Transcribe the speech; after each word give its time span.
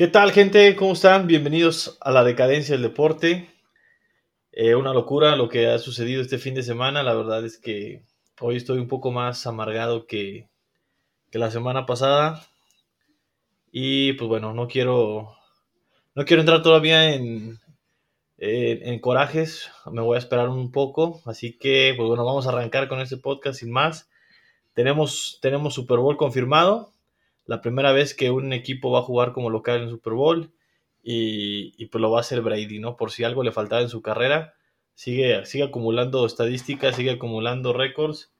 ¿Qué 0.00 0.08
tal, 0.08 0.32
gente? 0.32 0.76
¿Cómo 0.76 0.94
están? 0.94 1.26
Bienvenidos 1.26 1.98
a 2.00 2.10
la 2.10 2.24
decadencia 2.24 2.74
del 2.74 2.84
deporte. 2.84 3.50
Eh, 4.50 4.74
una 4.74 4.94
locura 4.94 5.36
lo 5.36 5.50
que 5.50 5.66
ha 5.66 5.78
sucedido 5.78 6.22
este 6.22 6.38
fin 6.38 6.54
de 6.54 6.62
semana. 6.62 7.02
La 7.02 7.12
verdad 7.12 7.44
es 7.44 7.58
que 7.58 8.02
hoy 8.40 8.56
estoy 8.56 8.78
un 8.78 8.88
poco 8.88 9.10
más 9.10 9.46
amargado 9.46 10.06
que, 10.06 10.48
la 11.32 11.50
semana 11.50 11.84
pasada. 11.84 12.46
Y 13.70 14.14
pues 14.14 14.26
bueno, 14.26 14.54
no 14.54 14.68
quiero, 14.68 15.36
no 16.14 16.24
quiero 16.24 16.40
entrar 16.40 16.62
todavía 16.62 17.12
en, 17.12 17.58
en, 18.38 18.88
en 18.88 19.00
corajes. 19.00 19.70
Me 19.92 20.00
voy 20.00 20.16
a 20.16 20.20
esperar 20.20 20.48
un 20.48 20.72
poco. 20.72 21.20
Así 21.26 21.58
que, 21.58 21.92
pues 21.94 22.08
bueno, 22.08 22.24
vamos 22.24 22.46
a 22.46 22.52
arrancar 22.52 22.88
con 22.88 23.02
este 23.02 23.18
podcast 23.18 23.60
sin 23.60 23.70
más. 23.70 24.08
Tenemos, 24.72 25.40
tenemos 25.42 25.74
Super 25.74 25.98
Bowl 25.98 26.16
confirmado 26.16 26.90
la 27.50 27.60
primera 27.60 27.90
vez 27.90 28.14
que 28.14 28.30
un 28.30 28.52
equipo 28.52 28.92
va 28.92 29.00
a 29.00 29.02
jugar 29.02 29.32
como 29.32 29.50
local 29.50 29.82
en 29.82 29.90
Super 29.90 30.12
Bowl 30.12 30.52
y, 31.02 31.84
pues 31.86 32.00
lo 32.00 32.08
va 32.08 32.18
a 32.18 32.20
hacer 32.20 32.42
Brady, 32.42 32.78
¿no? 32.78 32.96
Por 32.96 33.10
si 33.10 33.24
algo 33.24 33.42
le 33.42 33.50
faltaba 33.50 33.82
en 33.82 33.88
su 33.88 34.02
carrera, 34.02 34.54
sigue, 34.94 35.44
sigue 35.46 35.64
acumulando 35.64 36.24
estadísticas, 36.24 36.94
sigue 36.94 37.10
acumulando 37.10 37.72
récords 37.72 38.32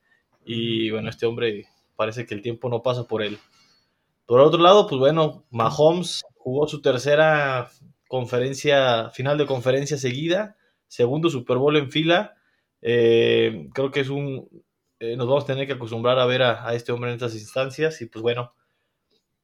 y 0.45 0.93
bueno, 0.93 1.11
este 1.11 1.27
hombre 1.27 1.67
parece 1.97 2.25
que 2.25 2.35
el 2.35 2.41
tiempo 2.41 2.69
no 2.69 2.85
pasa 2.85 3.09
por 3.09 3.25
él. 3.25 3.39
Por 4.27 4.39
otro 4.39 4.63
lado, 4.63 4.87
pues 4.87 5.01
bueno, 5.01 5.45
Mahomes 5.51 6.23
jugó 6.37 6.69
su 6.69 6.81
tercera 6.81 7.69
conferencia, 8.07 9.11
final 9.11 9.39
de 9.39 9.47
conferencia 9.47 9.97
seguida, 9.97 10.57
segundo 10.87 11.31
Super 11.31 11.57
Bowl 11.57 11.77
en 11.77 11.91
fila. 11.91 12.37
Eh, 12.81 13.71
creo 13.75 13.91
que 13.91 14.01
es 14.01 14.09
un, 14.09 14.49
eh, 15.01 15.17
nos 15.17 15.27
vamos 15.27 15.43
a 15.43 15.47
tener 15.49 15.67
que 15.67 15.73
acostumbrar 15.73 16.21
a 16.21 16.27
ver 16.27 16.43
a, 16.43 16.73
este 16.75 16.93
hombre 16.93 17.11
en 17.11 17.17
estas 17.17 17.35
instancias 17.35 18.01
y 18.03 18.07
pues 18.07 18.23
bueno, 18.23 18.55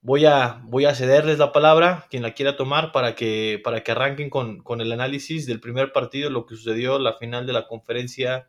voy 0.07 0.25
a, 0.25 0.62
voy 0.62 0.85
a 0.85 0.95
cederles 0.95 1.39
la 1.39 1.53
palabra, 1.53 2.07
quien 2.09 2.23
la 2.23 2.33
quiera 2.33 2.57
tomar, 2.57 2.93
para 2.93 3.17
que, 3.17 3.61
para 3.65 3.83
que 3.83 3.91
arranquen 3.91 4.31
con, 4.31 4.62
con 4.62 4.81
el 4.81 4.93
análisis 4.93 5.47
del 5.47 5.59
primer 5.59 5.91
partido, 5.91 6.31
lo 6.31 6.47
que 6.47 6.55
sucedió 6.55 7.01
la 7.01 7.15
final 7.15 7.45
de 7.45 7.53
la 7.53 7.67
conferencia 7.67 8.49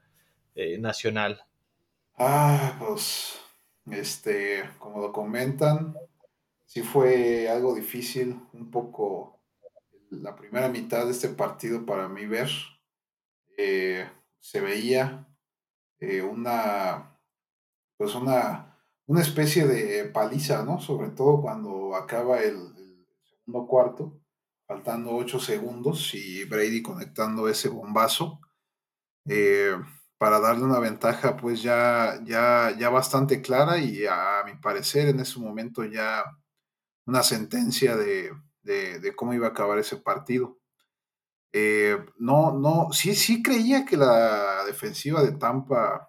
eh, 0.54 0.78
nacional. 0.78 1.42
Ah, 2.16 2.76
pues, 2.78 3.42
este, 3.90 4.70
como 4.78 5.02
lo 5.02 5.12
comentan, 5.12 5.98
sí 6.64 6.84
fue 6.84 7.50
algo 7.50 7.74
difícil, 7.74 8.40
un 8.54 8.70
poco 8.70 9.42
la 10.12 10.36
primera 10.36 10.70
mitad 10.70 11.06
de 11.06 11.12
este 11.12 11.30
partido 11.30 11.88
para 11.88 12.08
mí 12.08 12.28
ver. 12.28 12.52
Eh, 13.58 14.08
se 14.40 14.62
veía 14.62 15.28
eh, 16.00 16.22
una, 16.22 17.18
pues 17.98 18.14
una 18.14 18.77
una 19.08 19.22
especie 19.22 19.66
de 19.66 20.06
paliza, 20.06 20.64
¿no? 20.64 20.80
Sobre 20.80 21.10
todo 21.10 21.42
cuando 21.42 21.96
acaba 21.96 22.42
el, 22.42 22.58
segundo 23.24 23.68
cuarto, 23.68 24.20
faltando 24.68 25.16
ocho 25.16 25.40
segundos 25.40 26.14
y 26.14 26.44
Brady 26.44 26.82
conectando 26.82 27.48
ese 27.48 27.70
bombazo 27.70 28.42
eh, 29.26 29.76
para 30.18 30.40
darle 30.40 30.66
una 30.66 30.80
ventaja 30.80 31.38
pues 31.38 31.62
ya, 31.62 32.20
ya, 32.26 32.76
ya 32.78 32.90
bastante 32.90 33.42
clara 33.42 33.78
y 33.78 34.06
a, 34.06 34.44
mi 34.46 34.56
parecer 34.56 35.08
en 35.08 35.22
ese 35.22 35.40
momento 35.40 35.86
ya 35.86 36.24
una 37.06 37.24
sentencia 37.24 37.96
de, 37.96 38.32
de, 38.62 39.00
de 39.00 39.16
cómo 39.16 39.34
iba 39.34 39.48
a 39.48 39.52
acabar 39.52 39.80
ese 39.80 39.98
partido. 39.98 40.58
Eh, 41.54 41.98
no, 42.18 42.52
no, 42.52 42.90
sí, 42.92 43.16
sí 43.16 43.42
creía 43.42 43.86
que 43.86 43.96
la 43.96 44.66
defensiva 44.66 45.24
de 45.24 45.32
Tampa 45.32 46.07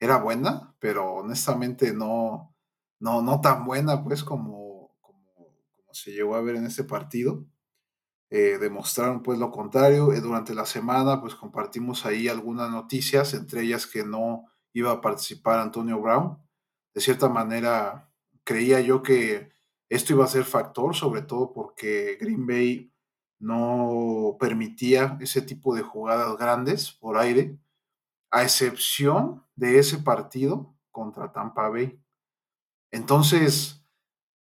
era 0.00 0.16
buena, 0.16 0.74
pero 0.80 1.12
honestamente 1.12 1.92
no, 1.92 2.56
no, 2.98 3.22
no 3.22 3.40
tan 3.40 3.64
buena, 3.66 4.02
pues, 4.02 4.24
como, 4.24 4.96
como, 5.00 5.34
como 5.34 5.94
se 5.94 6.12
llegó 6.12 6.34
a 6.34 6.40
ver 6.40 6.56
en 6.56 6.66
este 6.66 6.84
partido. 6.84 7.44
Eh, 8.30 8.58
demostraron, 8.58 9.22
pues, 9.22 9.38
lo 9.38 9.50
contrario. 9.50 10.12
Eh, 10.12 10.20
durante 10.20 10.54
la 10.54 10.66
semana, 10.66 11.20
pues, 11.20 11.34
compartimos 11.34 12.06
ahí 12.06 12.28
algunas 12.28 12.70
noticias, 12.70 13.34
entre 13.34 13.62
ellas 13.62 13.86
que 13.86 14.04
no 14.04 14.46
iba 14.72 14.90
a 14.92 15.00
participar 15.00 15.58
Antonio 15.58 16.00
Brown. 16.00 16.38
De 16.94 17.00
cierta 17.00 17.28
manera, 17.28 18.10
creía 18.44 18.80
yo 18.80 19.02
que 19.02 19.50
esto 19.88 20.14
iba 20.14 20.24
a 20.24 20.28
ser 20.28 20.44
factor, 20.44 20.94
sobre 20.96 21.22
todo 21.22 21.52
porque 21.52 22.16
Green 22.20 22.46
Bay 22.46 22.92
no 23.38 24.36
permitía 24.38 25.18
ese 25.20 25.42
tipo 25.42 25.74
de 25.74 25.82
jugadas 25.82 26.36
grandes 26.36 26.92
por 26.92 27.18
aire 27.18 27.58
a 28.30 28.42
excepción 28.42 29.44
de 29.56 29.78
ese 29.78 29.98
partido 29.98 30.74
contra 30.90 31.32
Tampa 31.32 31.68
Bay. 31.68 32.00
Entonces, 32.92 33.84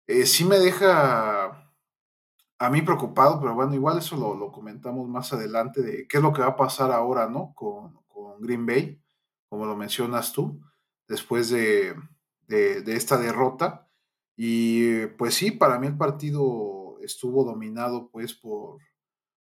eh, 0.07 0.27
sí 0.27 0.45
me 0.45 0.59
deja 0.59 1.73
a 2.59 2.71
mí 2.71 2.83
preocupado, 2.83 3.41
pero 3.41 3.55
bueno, 3.55 3.75
igual 3.75 3.99
eso 3.99 4.17
lo, 4.17 4.51
comentamos 4.51 5.09
más 5.09 5.33
adelante 5.33 5.83
de 5.83 6.07
qué 6.09 6.17
es 6.19 6.23
lo 6.23 6.33
que 6.33 6.43
va 6.43 6.49
a 6.49 6.57
pasar 6.57 6.91
ahora, 6.91 7.29
¿no? 7.29 7.53
Con, 7.55 8.03
con 8.07 8.41
Green 8.41 8.67
Bay, 8.67 9.03
como 9.49 9.67
lo 9.67 9.77
mencionas 9.77 10.33
tú, 10.33 10.61
después 11.09 11.51
de, 11.51 11.95
de, 12.47 12.97
esta 12.97 13.19
derrota. 13.19 13.89
Y 14.37 15.07
pues 15.19 15.35
sí, 15.35 15.51
para 15.51 15.79
mí 15.79 15.87
el 15.87 15.97
partido 15.97 16.99
estuvo 17.03 17.45
dominado 17.45 18.11
pues 18.11 18.35
por, 18.35 18.81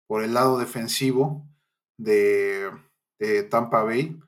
por 0.06 0.22
el 0.22 0.34
lado 0.34 0.58
defensivo 0.58 1.47
de, 1.98 2.70
de 3.19 3.42
Tampa 3.44 3.82
Bay 3.82 4.19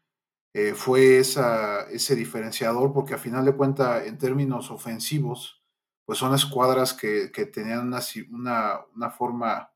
eh, 0.54 0.74
fue 0.74 1.18
esa, 1.18 1.82
ese 1.90 2.14
diferenciador, 2.14 2.92
porque 2.92 3.14
a 3.14 3.18
final 3.18 3.44
de 3.44 3.56
cuentas, 3.56 4.06
en 4.06 4.18
términos 4.18 4.70
ofensivos, 4.70 5.64
pues 6.06 6.18
son 6.18 6.32
escuadras 6.32 6.94
que, 6.94 7.32
que 7.32 7.44
tenían 7.46 7.88
una, 7.88 8.00
una, 8.30 8.80
una 8.94 9.10
forma 9.10 9.72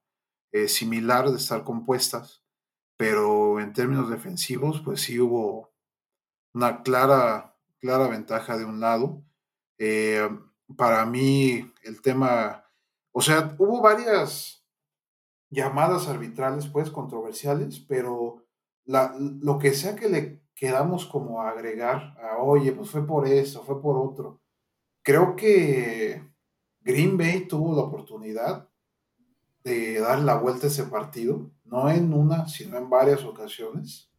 eh, 0.52 0.68
similar 0.68 1.30
de 1.30 1.36
estar 1.36 1.64
compuestas, 1.64 2.44
pero 2.96 3.60
en 3.60 3.72
términos 3.72 4.08
defensivos, 4.08 4.80
pues 4.80 5.00
sí 5.00 5.18
hubo 5.18 5.72
una 6.54 6.82
clara, 6.82 7.56
clara 7.80 8.06
ventaja 8.08 8.56
de 8.56 8.64
un 8.64 8.78
lado. 8.80 9.24
Eh, 9.78 10.28
para 10.76 11.04
mí, 11.06 11.72
el 11.82 12.02
tema, 12.02 12.64
o 13.12 13.20
sea, 13.20 13.56
hubo 13.58 13.80
varias 13.82 14.64
llamadas 15.50 16.08
arbitrales, 16.08 16.68
pues, 16.68 16.90
controversiales, 16.90 17.80
pero 17.80 18.46
la, 18.84 19.14
lo 19.18 19.58
que 19.58 19.72
sea 19.74 19.96
que 19.96 20.08
le 20.08 20.47
quedamos 20.58 21.06
como 21.06 21.40
a 21.40 21.50
agregar 21.50 22.16
a, 22.20 22.38
oye, 22.38 22.72
pues 22.72 22.90
fue 22.90 23.06
por 23.06 23.28
eso, 23.28 23.62
fue 23.62 23.80
por 23.80 23.96
otro. 23.96 24.40
Creo 25.02 25.36
que 25.36 26.28
Green 26.80 27.16
Bay 27.16 27.46
tuvo 27.46 27.76
la 27.76 27.82
oportunidad 27.82 28.68
de 29.62 30.00
dar 30.00 30.18
la 30.18 30.34
vuelta 30.34 30.66
a 30.66 30.70
ese 30.70 30.84
partido, 30.84 31.52
no 31.64 31.88
en 31.88 32.12
una, 32.12 32.48
sino 32.48 32.76
en 32.76 32.90
varias 32.90 33.22
ocasiones. 33.22 34.10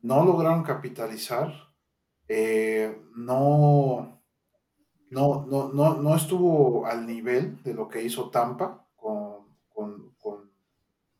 No 0.00 0.24
lograron 0.24 0.64
capitalizar, 0.64 1.54
eh, 2.26 3.00
no, 3.14 4.20
no, 5.10 5.46
no, 5.46 5.72
no, 5.72 5.94
no 5.94 6.16
estuvo 6.16 6.84
al 6.84 7.06
nivel 7.06 7.62
de 7.62 7.74
lo 7.74 7.86
que 7.86 8.02
hizo 8.02 8.28
Tampa 8.28 8.88
con, 8.96 9.56
con, 9.68 10.50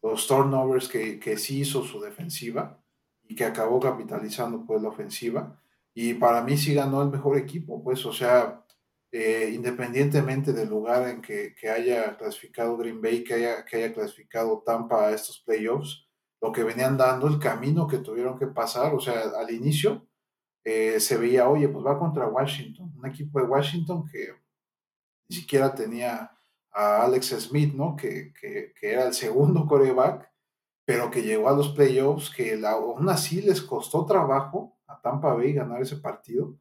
los 0.03 0.27
turnovers 0.27 0.89
que, 0.89 1.19
que 1.19 1.39
sí 1.39 1.61
hizo 1.61 1.83
su 1.83 1.99
defensiva 1.99 2.84
y 3.29 3.35
que 3.35 3.45
acabó 3.45 3.81
capitalizando 3.81 4.65
pues 4.67 4.83
la 4.83 4.89
ofensiva. 4.89 5.61
Y 5.95 6.15
para 6.15 6.43
mí 6.43 6.57
sí 6.57 6.75
ganó 6.75 7.03
el 7.03 7.11
mejor 7.11 7.39
equipo, 7.39 7.83
pues, 7.83 8.05
o 8.05 8.13
sea, 8.13 8.65
eh, 9.13 9.53
independientemente 9.55 10.53
del 10.53 10.69
lugar 10.69 11.09
en 11.09 11.23
que, 11.23 11.55
que, 11.55 11.71
haya 11.71 12.17
clasificado 12.17 12.77
Green 12.77 13.01
Bay, 13.01 13.23
que 13.23 13.35
haya, 13.35 13.65
que 13.65 13.77
haya 13.77 13.95
clasificado 13.95 14.63
Tampa 14.67 15.07
a 15.07 15.13
estos 15.13 15.41
playoffs, 15.41 16.09
lo 16.41 16.51
que 16.53 16.65
venían 16.65 16.97
dando, 16.97 17.29
el 17.29 17.39
camino 17.39 17.87
que 17.87 17.99
tuvieron 17.99 18.37
que 18.39 18.49
pasar, 18.49 18.93
o 18.93 19.01
sea, 19.01 19.23
al 19.39 19.51
inicio 19.53 20.07
eh, 20.65 20.99
se 20.99 21.17
veía, 21.17 21.49
oye, 21.49 21.69
pues 21.69 21.87
va 21.87 21.99
contra 21.99 22.27
Washington, 22.27 22.93
un 22.97 23.07
equipo 23.07 23.39
de 23.39 23.47
Washington 23.47 24.05
que 24.11 24.35
ni 25.29 25.37
siquiera 25.37 25.75
tenía 25.75 26.33
a 26.73 27.05
Alex 27.05 27.29
Smith, 27.39 27.73
¿no? 27.73 27.95
Que, 27.95 28.33
que, 28.39 28.73
que 28.79 28.93
era 28.93 29.07
el 29.07 29.15
segundo 29.15 29.67
coreback 29.69 30.34
pero 30.85 31.11
que 31.11 31.23
llegó 31.23 31.49
a 31.49 31.57
los 31.57 31.71
playoffs, 31.71 32.31
que 32.31 32.57
la, 32.57 32.73
aún 32.73 33.09
así 33.09 33.41
les 33.41 33.63
costó 33.63 34.05
trabajo 34.05 34.79
a 34.87 35.01
Tampa 35.01 35.33
Bay 35.33 35.53
ganar 35.53 35.81
ese 35.81 35.97
partido. 35.97 36.57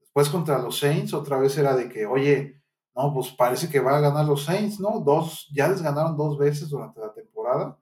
Después 0.00 0.28
contra 0.28 0.58
los 0.58 0.78
Saints, 0.78 1.12
otra 1.12 1.38
vez 1.38 1.58
era 1.58 1.74
de 1.74 1.88
que, 1.88 2.06
oye, 2.06 2.62
no, 2.94 3.12
pues 3.12 3.30
parece 3.32 3.68
que 3.68 3.80
va 3.80 3.96
a 3.96 4.00
ganar 4.00 4.26
los 4.26 4.44
Saints, 4.44 4.78
¿no? 4.78 5.00
Dos, 5.00 5.50
ya 5.52 5.68
les 5.68 5.82
ganaron 5.82 6.16
dos 6.16 6.38
veces 6.38 6.68
durante 6.68 7.00
la 7.00 7.12
temporada 7.12 7.76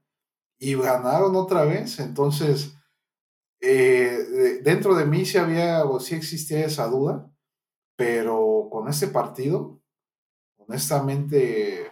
y 0.59 0.75
ganaron 0.75 1.37
otra 1.37 1.65
vez. 1.65 1.99
Entonces, 1.99 2.75
eh, 3.61 4.61
dentro 4.63 4.95
de 4.95 5.05
mí 5.05 5.27
sí 5.27 5.37
había, 5.37 5.85
o 5.85 6.01
sí 6.01 6.15
existía 6.15 6.65
esa 6.65 6.87
duda, 6.87 7.31
pero 7.97 8.69
con 8.71 8.89
este 8.89 9.09
partido, 9.09 9.81
honestamente, 10.57 11.92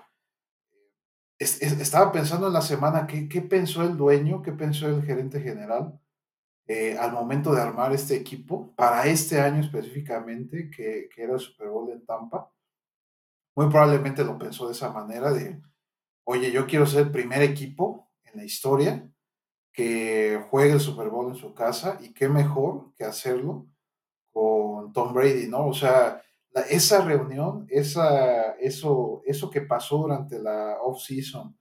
estaba 1.41 2.13
pensando 2.13 2.49
en 2.49 2.53
la 2.53 2.61
semana, 2.61 3.07
¿qué, 3.07 3.29
¿qué, 3.29 3.41
pensó 3.41 3.83
el 3.83 3.97
dueño, 3.97 4.43
qué 4.43 4.53
pensó 4.53 4.87
el 4.89 5.03
gerente 5.03 5.41
general 5.41 5.99
eh, 6.67 6.99
al 6.99 7.13
momento 7.13 7.55
de 7.55 7.63
armar 7.63 7.93
este 7.95 8.15
equipo 8.15 8.75
para 8.77 9.07
este 9.07 9.41
año 9.41 9.61
específicamente, 9.61 10.71
que, 10.71 11.09
que, 11.13 11.23
era 11.23 11.35
el 11.35 11.41
Super 11.41 11.69
Bowl 11.69 11.91
en 11.91 12.05
Tampa? 12.05 12.53
Muy 13.57 13.69
probablemente 13.69 14.23
lo 14.23 14.39
pensó 14.39 14.67
de 14.67 14.73
esa 14.73 14.93
manera, 14.93 15.33
de 15.33 15.61
oye, 16.25 16.53
yo 16.53 16.67
quiero 16.67 16.85
ser 16.85 17.07
el 17.07 17.11
primer 17.11 17.43
equipo 17.43 18.13
en 18.25 18.39
la 18.39 18.45
historia 18.45 19.11
que 19.73 20.45
juegue 20.51 20.75
el 20.75 20.81
Super 20.81 21.09
Bowl 21.09 21.31
en 21.31 21.37
su 21.37 21.55
casa 21.55 21.99
y 22.03 22.13
qué 22.13 22.29
mejor 22.29 22.93
que 22.95 23.05
hacerlo 23.05 23.67
con 24.31 24.93
Tom 24.93 25.15
Brady, 25.15 25.49
¿no? 25.49 25.69
O 25.69 25.75
sea, 25.75 26.23
esa 26.69 27.05
reunión, 27.05 27.67
esa, 27.69 28.53
eso, 28.55 29.23
eso 29.25 29.51
que 29.51 29.63
pasó 29.63 29.99
durante 29.99 30.39
la 30.39 30.79
off-season, 30.83 31.57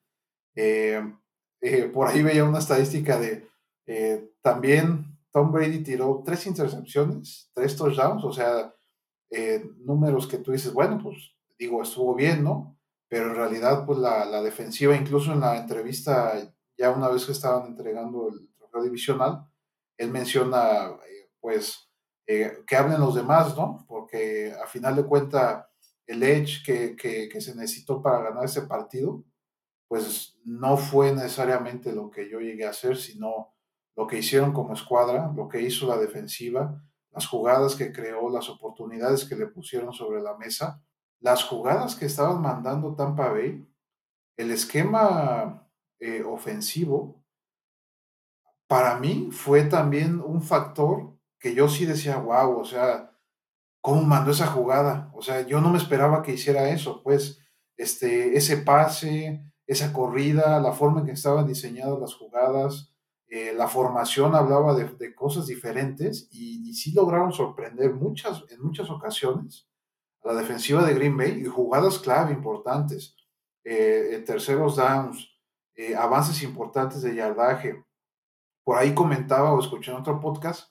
eh, 0.56 1.02
eh, 1.62 1.84
por 1.86 2.08
ahí 2.08 2.24
veía 2.24 2.44
una 2.44 2.60
estadística 2.60 3.20
de 3.20 3.48
eh, 3.86 4.32
también 4.42 5.18
Tom 5.32 5.52
Brady 5.52 5.84
tiró 5.84 6.24
tres 6.26 6.48
intercepciones, 6.48 7.52
tres 7.54 7.76
touchdowns, 7.76 8.24
o 8.24 8.32
sea, 8.32 8.74
números 9.86 10.26
que 10.26 10.40
tú 10.40 10.52
dices, 10.52 10.74
bueno, 10.74 11.00
pues 11.04 11.36
digo, 11.58 11.84
estuvo 11.84 12.16
bien, 12.16 12.44
¿no? 12.44 12.80
Pero 13.08 13.28
en 13.28 13.36
realidad, 13.36 13.86
pues 13.86 14.00
la, 14.00 14.26
la 14.26 14.42
defensiva, 14.42 14.96
incluso 14.96 15.34
en 15.34 15.42
la 15.42 15.58
entrevista, 15.58 16.34
ya 16.78 16.92
una 16.92 17.10
vez 17.10 17.26
que 17.26 17.34
estaban 17.34 17.68
entregando 17.68 18.30
el 18.30 18.52
trofeo 18.56 18.84
divisional, 18.84 19.46
él 19.98 20.10
menciona, 20.10 20.98
pues, 21.40 21.89
eh, 22.32 22.64
que 22.68 22.76
hablen 22.76 23.00
los 23.00 23.16
demás, 23.16 23.58
¿no? 23.58 23.84
Porque 23.88 24.54
a 24.64 24.68
final 24.68 24.96
de 24.96 25.04
cuentas, 25.04 25.66
el 26.06 26.22
edge 26.22 26.64
que, 26.64 26.96
que, 26.96 27.42
se 27.42 27.56
necesitó 27.56 28.04
para 28.04 28.22
ganar 28.22 28.46
ese 28.46 28.62
partido, 28.68 29.24
pues 29.88 30.38
no 30.46 30.78
fue 30.78 31.12
necesariamente 31.12 31.92
lo 31.92 32.12
que 32.12 32.30
yo 32.30 32.40
llegué 32.40 32.68
a 32.68 32.70
hacer, 32.70 32.98
sino 32.98 33.56
lo 33.96 34.06
que 34.06 34.20
hicieron 34.20 34.54
como 34.54 34.76
escuadra, 34.76 35.34
lo 35.36 35.50
que 35.50 35.64
hizo 35.64 35.88
la 35.88 35.98
defensiva, 35.98 36.80
las 37.10 37.26
jugadas 37.26 37.74
que 37.74 37.92
creó, 37.92 38.30
las 38.30 38.48
oportunidades 38.48 39.26
que 39.26 39.36
le 39.36 39.48
pusieron 39.48 39.92
sobre 39.92 40.22
la 40.22 40.38
mesa, 40.38 40.84
las 41.22 41.44
jugadas 41.44 41.96
que 41.96 42.06
estaban 42.06 42.44
mandando 42.44 42.94
Tampa 42.94 43.30
Bay, 43.30 43.68
el 44.38 44.52
esquema 44.52 45.68
eh, 46.00 46.22
ofensivo, 46.22 47.24
para 48.68 49.00
mí 49.00 49.30
fue 49.32 49.64
también 49.64 50.22
un 50.22 50.44
factor 50.44 51.18
que 51.40 51.56
yo 51.56 51.70
sí 51.70 51.86
decía, 51.86 52.18
wow, 52.18 52.60
o 52.60 52.66
sea, 52.66 53.12
¿cómo 53.82 54.02
mandó 54.04 54.32
esa 54.32 54.48
jugada? 54.48 55.12
O 55.14 55.22
sea, 55.22 55.42
yo 55.42 55.62
no 55.62 55.70
me 55.70 55.78
esperaba 55.78 56.22
que 56.22 56.34
hiciera 56.34 56.70
eso, 56.70 57.02
pues, 57.04 57.40
este, 57.78 58.38
ese 58.38 58.58
pase, 58.58 59.44
esa 59.66 59.94
corrida, 59.94 60.60
la 60.60 60.74
forma 60.74 61.00
en 61.00 61.06
que 61.08 61.12
estaban 61.14 61.48
diseñadas 61.48 62.00
las 62.00 62.14
jugadas, 62.14 62.94
eh, 63.28 63.54
la 63.56 63.68
formación 63.68 64.36
hablaba 64.36 64.74
de, 64.76 65.14
cosas 65.14 65.46
diferentes 65.46 66.28
y, 66.32 66.74
sí 66.74 66.92
lograron 66.94 67.32
sorprender 67.32 67.94
muchas, 67.94 68.44
en 68.50 68.62
muchas 68.62 68.90
ocasiones 68.90 69.70
a 70.24 70.34
la 70.34 70.42
defensiva 70.42 70.84
de 70.84 70.96
Green 70.96 71.16
Bay 71.16 71.40
y 71.42 71.46
jugadas 71.46 72.00
clave 72.00 72.34
importantes, 72.34 73.16
eh, 73.64 74.10
eh, 74.14 74.20
terceros 74.20 74.76
downs, 74.76 75.30
avances 75.98 76.44
importantes 76.44 77.02
de 77.02 77.16
yardaje. 77.16 77.86
Por 78.66 78.78
ahí 78.78 78.94
comentaba 78.94 79.54
o 79.54 79.60
escuché 79.62 79.92
en 79.92 79.98
otro 79.98 80.20
podcast 80.20 80.69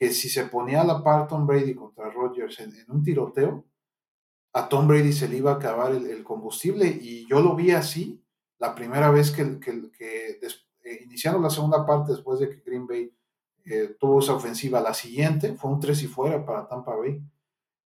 que 0.00 0.12
si 0.14 0.30
se 0.30 0.46
ponía 0.46 0.80
a 0.80 0.84
la 0.84 1.04
par 1.04 1.28
Tom 1.28 1.46
Brady 1.46 1.74
contra 1.74 2.10
Rodgers 2.10 2.58
en, 2.60 2.72
un 2.88 3.04
tiroteo, 3.04 3.66
a 4.54 4.66
Tom 4.66 4.88
Brady 4.88 5.12
se 5.12 5.28
le 5.28 5.36
iba 5.36 5.52
a 5.52 5.56
acabar 5.56 5.92
el, 5.92 6.24
combustible 6.24 6.86
y 6.86 7.28
yo 7.28 7.42
lo 7.42 7.54
vi 7.54 7.72
así 7.72 8.24
la 8.58 8.74
primera 8.74 9.10
vez 9.10 9.30
que, 9.30 9.60
que, 9.60 9.90
que 9.92 10.40
eh, 10.84 11.02
iniciaron 11.04 11.42
la 11.42 11.50
segunda 11.50 11.84
parte 11.84 12.12
después 12.12 12.40
de 12.40 12.48
que 12.48 12.62
Green 12.62 12.86
Bay 12.86 13.14
eh, 13.66 13.94
tuvo 14.00 14.20
esa 14.20 14.32
ofensiva. 14.34 14.80
La 14.80 14.94
siguiente 14.94 15.54
fue 15.54 15.70
un 15.70 15.80
tres 15.80 16.02
y 16.02 16.06
fuera 16.06 16.46
para 16.46 16.66
Tampa 16.66 16.96
Bay. 16.96 17.22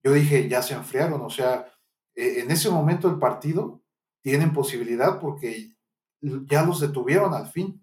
Yo 0.01 0.13
dije, 0.13 0.49
ya 0.49 0.63
se 0.63 0.75
enfriaron, 0.75 1.21
o 1.21 1.31
sea, 1.31 1.67
eh, 2.15 2.43
en 2.43 2.51
ese 2.53 2.71
momento 2.71 3.09
del 3.09 3.19
partido 3.19 3.83
tienen 4.23 4.53
posibilidad 4.53 5.19
porque 5.19 5.75
ya 6.21 6.65
los 6.65 6.79
detuvieron 6.79 7.35
al 7.35 7.49
fin. 7.49 7.81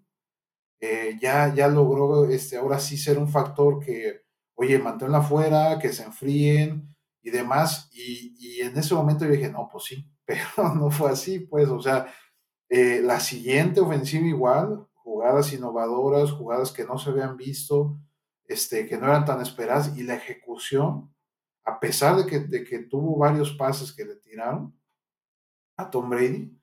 ya, 1.20 1.54
ya 1.54 1.68
logró 1.68 2.24
este, 2.28 2.56
ahora 2.56 2.80
sí 2.80 2.96
ser 2.96 3.18
un 3.18 3.28
factor 3.28 3.78
que 3.78 4.21
oye, 4.54 4.78
manténla 4.78 5.18
afuera, 5.18 5.78
que 5.78 5.92
se 5.92 6.04
enfríen 6.04 6.88
y 7.22 7.30
demás. 7.30 7.90
Y, 7.92 8.60
en 8.60 8.76
ese 8.76 8.94
momento 8.94 9.24
yo 9.24 9.32
dije, 9.32 9.50
no, 9.50 9.68
pues 9.70 9.84
sí, 9.84 10.08
pero 10.24 10.74
no 10.74 10.90
fue 10.90 11.10
así, 11.10 11.40
pues, 11.40 11.68
o 11.68 11.80
sea, 11.80 12.12
eh, 12.68 13.00
la 13.02 13.20
siguiente 13.20 13.80
ofensiva 13.80 14.26
igual, 14.26 14.86
jugadas 14.94 15.52
innovadoras, 15.52 16.30
jugadas 16.30 16.72
que 16.72 16.84
no 16.84 16.98
se 16.98 17.10
habían 17.10 17.36
visto, 17.36 17.98
este, 18.46 18.86
que 18.86 18.96
no 18.96 19.06
eran 19.06 19.24
tan 19.24 19.40
esperadas, 19.40 19.96
y 19.96 20.02
la 20.02 20.14
ejecución, 20.14 21.14
a 21.64 21.78
pesar 21.80 22.16
de 22.16 22.26
que, 22.26 22.40
de 22.40 22.64
que 22.64 22.80
tuvo 22.80 23.18
varios 23.18 23.52
pases 23.52 23.92
que 23.92 24.04
le 24.04 24.16
tiraron 24.16 24.74
a 25.76 25.90
Tom 25.90 26.08
Brady, 26.08 26.58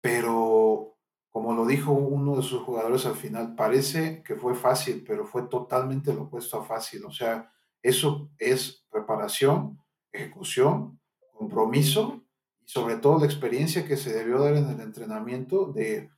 pero 0.00 0.93
como 1.34 1.52
lo 1.52 1.66
dijo 1.66 1.90
uno 1.90 2.36
de 2.36 2.42
sus 2.42 2.62
jugadores 2.62 3.06
al 3.06 3.16
final, 3.16 3.56
parece 3.56 4.22
que 4.22 4.36
fue 4.36 4.54
fácil, 4.54 5.02
pero 5.04 5.26
fue 5.26 5.48
totalmente 5.48 6.14
lo 6.14 6.22
opuesto 6.22 6.60
a 6.60 6.64
fácil. 6.64 7.04
O 7.06 7.10
sea, 7.10 7.50
eso 7.82 8.30
es 8.38 8.86
preparación, 8.88 9.80
ejecución, 10.12 11.00
compromiso 11.32 12.22
y 12.64 12.68
sobre 12.68 12.98
todo 12.98 13.18
la 13.18 13.26
experiencia 13.26 13.84
que 13.84 13.96
se 13.96 14.12
debió 14.12 14.38
dar 14.38 14.54
en 14.54 14.68
el 14.68 14.80
entrenamiento 14.80 15.72
de, 15.72 16.08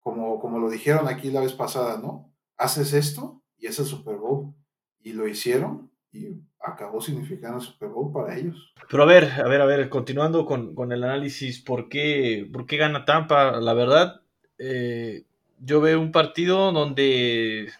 como, 0.00 0.40
como 0.40 0.58
lo 0.58 0.68
dijeron 0.68 1.06
aquí 1.06 1.30
la 1.30 1.42
vez 1.42 1.52
pasada, 1.52 1.98
¿no? 1.98 2.34
Haces 2.56 2.94
esto 2.94 3.44
y 3.58 3.68
es 3.68 3.78
el 3.78 3.86
Super 3.86 4.16
Bowl. 4.16 4.56
Y 4.98 5.12
lo 5.12 5.28
hicieron 5.28 5.92
y 6.10 6.30
acabó 6.58 7.00
significando 7.00 7.58
el 7.58 7.62
Super 7.62 7.90
Bowl 7.90 8.12
para 8.12 8.36
ellos. 8.36 8.74
Pero 8.90 9.04
a 9.04 9.06
ver, 9.06 9.40
a 9.40 9.46
ver, 9.46 9.60
a 9.60 9.66
ver, 9.66 9.88
continuando 9.88 10.46
con, 10.46 10.74
con 10.74 10.90
el 10.90 11.04
análisis, 11.04 11.62
¿por 11.62 11.88
qué, 11.88 12.50
¿por 12.52 12.66
qué 12.66 12.76
gana 12.76 13.04
Tampa? 13.04 13.60
La 13.60 13.72
verdad, 13.72 14.22
eh, 14.58 15.24
yo 15.60 15.80
veo 15.80 16.00
un 16.00 16.12
partido 16.12 16.72
donde 16.72 17.72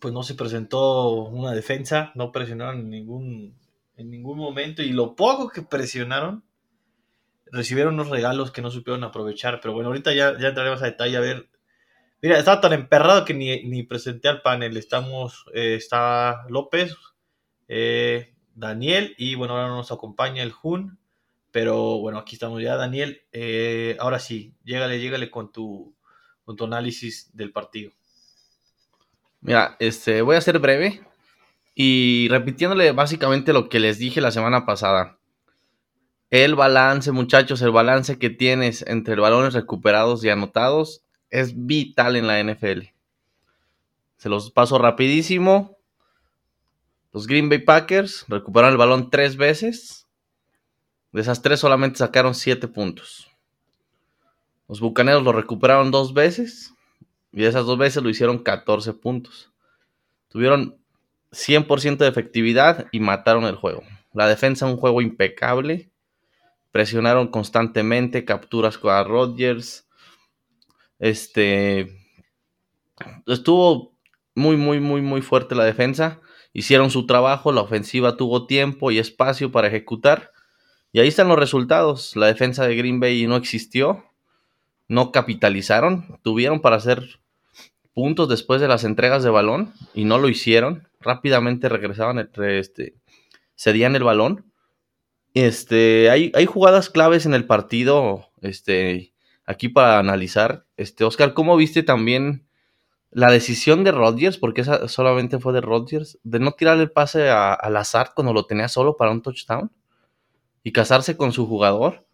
pues 0.00 0.14
no 0.14 0.22
se 0.22 0.34
presentó 0.34 1.24
una 1.24 1.52
defensa, 1.52 2.12
no 2.14 2.30
presionaron 2.32 2.80
en 2.80 2.90
ningún, 2.90 3.58
en 3.96 4.10
ningún 4.10 4.38
momento 4.38 4.82
y 4.82 4.90
lo 4.90 5.16
poco 5.16 5.48
que 5.48 5.62
presionaron 5.62 6.44
recibieron 7.50 7.94
unos 7.94 8.10
regalos 8.10 8.50
que 8.50 8.62
no 8.62 8.70
supieron 8.70 9.04
aprovechar, 9.04 9.60
pero 9.60 9.74
bueno, 9.74 9.88
ahorita 9.88 10.12
ya, 10.12 10.38
ya 10.38 10.48
entraremos 10.48 10.82
a 10.82 10.86
detalle 10.86 11.16
a 11.16 11.20
ver. 11.20 11.48
Mira, 12.20 12.38
estaba 12.38 12.60
tan 12.60 12.72
emperrado 12.72 13.24
que 13.24 13.34
ni, 13.34 13.82
presenté 13.84 14.28
al 14.28 14.42
panel. 14.42 14.76
Estamos, 14.76 15.44
eh, 15.54 15.76
está 15.76 16.44
López, 16.48 16.94
eh, 17.68 18.34
Daniel 18.54 19.14
y 19.18 19.36
bueno, 19.36 19.56
ahora 19.56 19.68
nos 19.68 19.92
acompaña 19.92 20.42
el 20.42 20.52
Jun. 20.52 20.98
Pero 21.50 21.98
bueno, 21.98 22.18
aquí 22.18 22.36
estamos 22.36 22.62
ya, 22.62 22.76
Daniel. 22.76 23.22
Eh, 23.32 23.96
ahora 24.00 24.18
sí, 24.18 24.54
llégale, 24.64 25.00
llégale 25.00 25.30
con 25.30 25.50
tu, 25.50 25.94
con 26.44 26.56
tu 26.56 26.64
análisis 26.64 27.30
del 27.34 27.52
partido. 27.52 27.92
Mira, 29.40 29.76
este, 29.78 30.22
voy 30.22 30.36
a 30.36 30.40
ser 30.40 30.58
breve 30.58 31.00
y 31.74 32.28
repitiéndole 32.28 32.92
básicamente 32.92 33.52
lo 33.52 33.68
que 33.68 33.78
les 33.78 33.98
dije 33.98 34.20
la 34.20 34.32
semana 34.32 34.66
pasada. 34.66 35.18
El 36.30 36.56
balance, 36.56 37.12
muchachos, 37.12 37.62
el 37.62 37.70
balance 37.70 38.18
que 38.18 38.30
tienes 38.30 38.84
entre 38.86 39.14
balones 39.14 39.54
recuperados 39.54 40.22
y 40.24 40.28
anotados 40.28 41.04
es 41.30 41.66
vital 41.66 42.16
en 42.16 42.26
la 42.26 42.42
NFL. 42.42 42.92
Se 44.16 44.28
los 44.28 44.50
paso 44.50 44.78
rapidísimo. 44.78 45.78
Los 47.12 47.26
Green 47.26 47.48
Bay 47.48 47.60
Packers 47.60 48.26
recuperaron 48.28 48.72
el 48.72 48.78
balón 48.78 49.08
tres 49.08 49.36
veces 49.36 50.07
de 51.12 51.20
esas 51.20 51.42
tres 51.42 51.60
solamente 51.60 51.98
sacaron 51.98 52.34
siete 52.34 52.68
puntos. 52.68 53.28
Los 54.68 54.80
Bucaneros 54.80 55.22
lo 55.22 55.32
recuperaron 55.32 55.90
dos 55.90 56.12
veces 56.12 56.74
y 57.32 57.40
de 57.40 57.48
esas 57.48 57.64
dos 57.64 57.78
veces 57.78 58.02
lo 58.02 58.10
hicieron 58.10 58.38
14 58.38 58.92
puntos. 58.92 59.50
Tuvieron 60.28 60.76
100% 61.32 61.98
de 61.98 62.08
efectividad 62.08 62.86
y 62.92 63.00
mataron 63.00 63.44
el 63.44 63.56
juego. 63.56 63.82
La 64.12 64.28
defensa 64.28 64.66
un 64.66 64.76
juego 64.76 65.00
impecable. 65.00 65.90
Presionaron 66.70 67.28
constantemente, 67.28 68.26
capturas 68.26 68.76
con 68.76 69.06
Rodgers. 69.06 69.88
Este 70.98 71.96
estuvo 73.26 73.96
muy 74.34 74.56
muy 74.56 74.80
muy 74.80 75.00
muy 75.00 75.22
fuerte 75.22 75.54
la 75.54 75.64
defensa. 75.64 76.20
Hicieron 76.52 76.90
su 76.90 77.06
trabajo, 77.06 77.52
la 77.52 77.62
ofensiva 77.62 78.16
tuvo 78.16 78.46
tiempo 78.46 78.90
y 78.90 78.98
espacio 78.98 79.50
para 79.50 79.68
ejecutar 79.68 80.32
y 80.92 81.00
ahí 81.00 81.08
están 81.08 81.28
los 81.28 81.38
resultados. 81.38 82.16
La 82.16 82.26
defensa 82.26 82.66
de 82.66 82.76
Green 82.76 83.00
Bay 83.00 83.26
no 83.26 83.36
existió. 83.36 84.04
No 84.88 85.12
capitalizaron. 85.12 86.18
Tuvieron 86.22 86.60
para 86.60 86.76
hacer 86.76 87.20
puntos 87.92 88.28
después 88.28 88.60
de 88.60 88.68
las 88.68 88.84
entregas 88.84 89.22
de 89.22 89.30
balón 89.30 89.74
y 89.92 90.04
no 90.04 90.18
lo 90.18 90.28
hicieron. 90.28 90.88
Rápidamente 91.00 91.68
regresaban, 91.68 92.18
este, 92.18 92.94
cedían 93.54 93.96
el 93.96 94.04
balón. 94.04 94.50
Este, 95.34 96.10
hay, 96.10 96.32
hay 96.34 96.46
jugadas 96.46 96.88
claves 96.88 97.26
en 97.26 97.34
el 97.34 97.44
partido. 97.44 98.30
Este, 98.40 99.12
aquí 99.44 99.68
para 99.68 99.98
analizar. 99.98 100.64
Este, 100.78 101.04
Oscar, 101.04 101.34
¿cómo 101.34 101.56
viste 101.56 101.82
también 101.82 102.46
la 103.10 103.30
decisión 103.30 103.84
de 103.84 103.92
Rodgers? 103.92 104.38
Porque 104.38 104.62
esa 104.62 104.88
solamente 104.88 105.38
fue 105.38 105.52
de 105.52 105.60
Rodgers. 105.60 106.18
De 106.22 106.38
no 106.38 106.52
tirar 106.52 106.78
el 106.78 106.90
pase 106.90 107.28
al 107.28 107.76
azar 107.76 108.12
cuando 108.14 108.32
lo 108.32 108.46
tenía 108.46 108.68
solo 108.68 108.96
para 108.96 109.10
un 109.10 109.20
touchdown 109.20 109.70
y 110.68 110.72
casarse 110.72 111.16
con 111.16 111.32
su 111.32 111.46
jugador. 111.46 112.04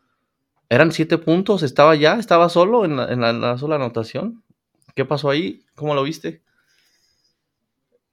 Eran 0.69 0.93
siete 0.93 1.19
puntos, 1.19 1.65
estaba 1.65 1.97
ya, 1.97 2.21
estaba 2.21 2.49
solo 2.49 2.85
en 2.85 2.97
la, 2.97 3.59
sola 3.59 3.75
anotación. 3.75 4.45
¿Qué 4.95 5.05
pasó 5.05 5.29
ahí? 5.29 5.65
¿Cómo 5.75 5.93
lo 5.97 6.05
viste? 6.05 6.41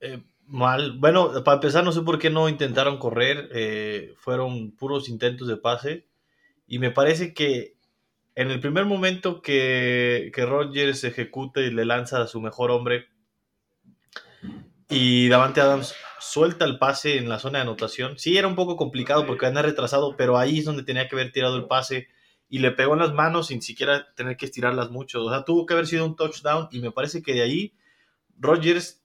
Eh, 0.00 0.20
mal. 0.48 0.98
Bueno, 0.98 1.44
para 1.44 1.58
empezar, 1.58 1.84
no 1.84 1.92
sé 1.92 2.00
por 2.00 2.18
qué 2.18 2.28
no 2.28 2.48
intentaron 2.48 2.98
correr. 2.98 3.50
Eh, 3.54 4.14
fueron 4.16 4.72
puros 4.72 5.08
intentos 5.08 5.46
de 5.46 5.58
pase. 5.58 6.08
Y 6.66 6.80
me 6.80 6.90
parece 6.90 7.34
que 7.34 7.76
en 8.34 8.50
el 8.50 8.58
primer 8.58 8.84
momento 8.84 9.42
que, 9.42 10.32
que 10.34 10.44
Rodgers 10.44 11.04
ejecuta 11.04 11.60
y 11.60 11.70
le 11.70 11.84
lanza 11.84 12.20
a 12.20 12.26
su 12.26 12.40
mejor 12.40 12.72
hombre 12.72 13.06
y 14.92 15.28
Davante 15.28 15.60
Adams 15.60 15.94
suelta 16.20 16.64
el 16.64 16.78
pase 16.78 17.16
en 17.16 17.28
la 17.28 17.38
zona 17.38 17.58
de 17.58 17.62
anotación, 17.62 18.18
sí 18.18 18.36
era 18.36 18.46
un 18.46 18.54
poco 18.54 18.76
complicado 18.76 19.26
porque 19.26 19.46
anda 19.46 19.62
retrasado, 19.62 20.16
pero 20.16 20.38
ahí 20.38 20.58
es 20.58 20.64
donde 20.64 20.82
tenía 20.82 21.08
que 21.08 21.16
haber 21.16 21.32
tirado 21.32 21.56
el 21.56 21.66
pase 21.66 22.08
y 22.48 22.58
le 22.58 22.70
pegó 22.70 22.92
en 22.92 23.00
las 23.00 23.14
manos 23.14 23.46
sin 23.48 23.62
siquiera 23.62 24.12
tener 24.14 24.36
que 24.36 24.44
estirarlas 24.44 24.90
mucho. 24.90 25.24
O 25.24 25.30
sea, 25.30 25.44
tuvo 25.44 25.64
que 25.64 25.74
haber 25.74 25.86
sido 25.86 26.04
un 26.04 26.14
touchdown 26.14 26.68
y 26.70 26.80
me 26.80 26.90
parece 26.90 27.22
que 27.22 27.32
de 27.32 27.42
ahí 27.42 27.74
Rodgers 28.38 29.02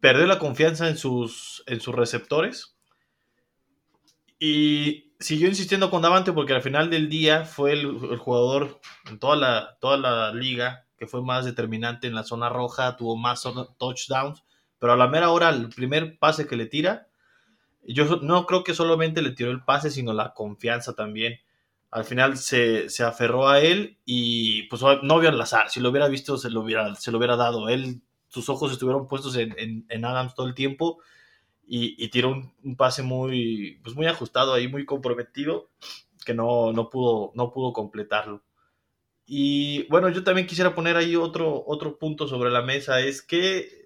perdió 0.00 0.26
la 0.26 0.38
confianza 0.38 0.88
en 0.88 0.98
sus, 0.98 1.64
en 1.66 1.80
sus 1.80 1.94
receptores 1.94 2.76
y 4.38 5.14
siguió 5.18 5.48
insistiendo 5.48 5.90
con 5.90 6.02
Davante 6.02 6.32
porque 6.32 6.52
al 6.52 6.62
final 6.62 6.90
del 6.90 7.08
día 7.08 7.44
fue 7.44 7.72
el, 7.72 8.18
jugador 8.18 8.80
en 9.08 9.18
toda 9.18 9.36
la, 9.36 9.78
toda 9.80 9.96
la 9.96 10.32
liga 10.34 10.86
que 10.98 11.06
fue 11.06 11.22
más 11.22 11.44
determinante 11.44 12.06
en 12.06 12.14
la 12.14 12.24
zona 12.24 12.50
roja, 12.50 12.96
tuvo 12.96 13.16
más 13.16 13.42
touchdowns, 13.78 14.44
pero 14.78 14.92
a 14.92 14.96
la 14.96 15.08
mera 15.08 15.30
hora, 15.30 15.50
el 15.50 15.68
primer 15.68 16.18
pase 16.18 16.46
que 16.46 16.56
le 16.56 16.66
tira, 16.66 17.08
yo 17.82 18.16
no 18.22 18.46
creo 18.46 18.64
que 18.64 18.74
solamente 18.74 19.22
le 19.22 19.30
tiró 19.30 19.50
el 19.50 19.64
pase, 19.64 19.90
sino 19.90 20.12
la 20.12 20.34
confianza 20.34 20.94
también. 20.94 21.40
Al 21.90 22.04
final 22.04 22.36
se, 22.36 22.88
aferró 23.04 23.48
a 23.48 23.60
él 23.60 23.98
y 24.04 24.64
pues 24.64 24.82
no 25.02 25.18
vio 25.18 25.30
el 25.30 25.40
azar. 25.40 25.70
Si 25.70 25.80
lo 25.80 25.90
hubiera 25.90 26.08
visto, 26.08 26.36
se 26.36 26.50
lo 26.50 26.60
hubiera, 26.60 26.94
se 26.96 27.10
lo 27.10 27.18
hubiera 27.18 27.36
dado. 27.36 27.68
Él, 27.68 28.02
sus 28.28 28.48
ojos 28.48 28.72
estuvieron 28.72 29.08
puestos 29.08 29.36
en, 29.36 29.86
en 29.88 30.04
Adams 30.04 30.34
todo 30.34 30.46
el 30.46 30.54
tiempo 30.54 30.98
y, 31.66 32.08
tiró 32.08 32.30
un, 32.30 32.76
pase 32.76 33.02
muy, 33.02 33.80
pues 33.82 33.96
muy 33.96 34.06
ajustado 34.06 34.54
ahí, 34.54 34.68
muy 34.68 34.84
comprometido, 34.84 35.70
que 36.24 36.34
no, 36.34 36.72
no, 36.72 36.88
pudo, 36.90 37.32
no 37.34 37.52
pudo 37.52 37.72
completarlo. 37.72 38.42
Y 39.26 39.84
bueno, 39.88 40.08
yo 40.08 40.22
también 40.22 40.46
quisiera 40.46 40.74
poner 40.74 40.96
ahí 40.96 41.16
otro, 41.16 41.64
otro 41.66 41.98
punto 41.98 42.28
sobre 42.28 42.50
la 42.50 42.62
mesa, 42.62 43.00
es 43.00 43.22
que 43.22 43.85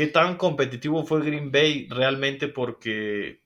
qué 0.00 0.06
tan 0.06 0.36
competitivo 0.38 1.04
fue 1.04 1.22
Green 1.22 1.52
Bay 1.52 1.86
realmente 1.90 2.48
porque 2.48 3.42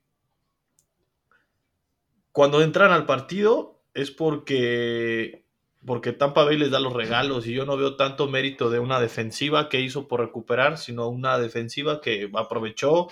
cuando 2.31 2.63
entran 2.63 2.93
al 2.93 3.07
partido 3.07 3.83
es 3.93 4.13
porque 4.13 5.43
porque 5.85 6.13
Tampa 6.13 6.45
Bay 6.45 6.57
les 6.57 6.71
da 6.71 6.79
los 6.79 6.93
regalos 6.93 7.49
y 7.49 7.55
yo 7.55 7.67
no 7.67 7.77
veo 7.77 7.97
tanto 7.97 8.29
mérito 8.29 8.71
de 8.71 8.79
una 8.79 9.01
defensiva 9.01 9.69
que 9.69 9.81
hizo 9.81 10.07
por 10.07 10.21
recuperar, 10.21 10.79
sino 10.79 11.09
una 11.09 11.41
defensiva 11.41 12.01
que 12.01 12.31
aprovechó 12.35 13.09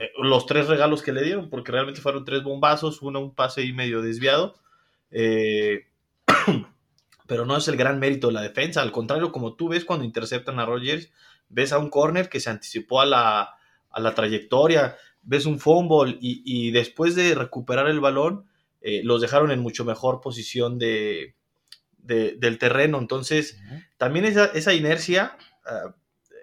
eh, 0.00 0.10
los 0.20 0.46
tres 0.46 0.66
regalos 0.66 1.02
que 1.02 1.12
le 1.12 1.22
dieron, 1.22 1.50
porque 1.50 1.70
realmente 1.70 2.00
fueron 2.00 2.24
tres 2.24 2.42
bombazos, 2.42 3.00
uno 3.00 3.20
un 3.20 3.32
pase 3.32 3.62
y 3.62 3.72
medio 3.72 4.02
desviado. 4.02 4.56
Eh, 5.12 5.86
pero 7.28 7.46
no 7.46 7.56
es 7.56 7.68
el 7.68 7.76
gran 7.76 8.00
mérito 8.00 8.26
de 8.26 8.32
la 8.32 8.42
defensa, 8.42 8.82
al 8.82 8.90
contrario, 8.90 9.30
como 9.30 9.54
tú 9.54 9.68
ves 9.68 9.84
cuando 9.84 10.04
interceptan 10.04 10.58
a 10.58 10.66
Rogers, 10.66 11.12
ves 11.52 11.72
a 11.72 11.78
un 11.78 11.90
corner 11.90 12.28
que 12.28 12.40
se 12.40 12.50
anticipó 12.50 13.00
a 13.00 13.06
la, 13.06 13.54
a 13.90 14.00
la 14.00 14.14
trayectoria, 14.14 14.96
ves 15.22 15.46
un 15.46 15.60
fumble 15.60 16.18
y, 16.20 16.42
y 16.44 16.70
después 16.72 17.14
de 17.14 17.34
recuperar 17.34 17.88
el 17.88 18.00
balón, 18.00 18.46
eh, 18.80 19.02
los 19.04 19.20
dejaron 19.20 19.52
en 19.52 19.60
mucho 19.60 19.84
mejor 19.84 20.20
posición 20.20 20.78
de, 20.78 21.36
del 21.98 22.58
terreno. 22.58 22.98
Entonces, 22.98 23.60
también 23.96 24.24
esa, 24.24 24.46
esa 24.46 24.74
inercia 24.74 25.36
ah, 25.64 25.94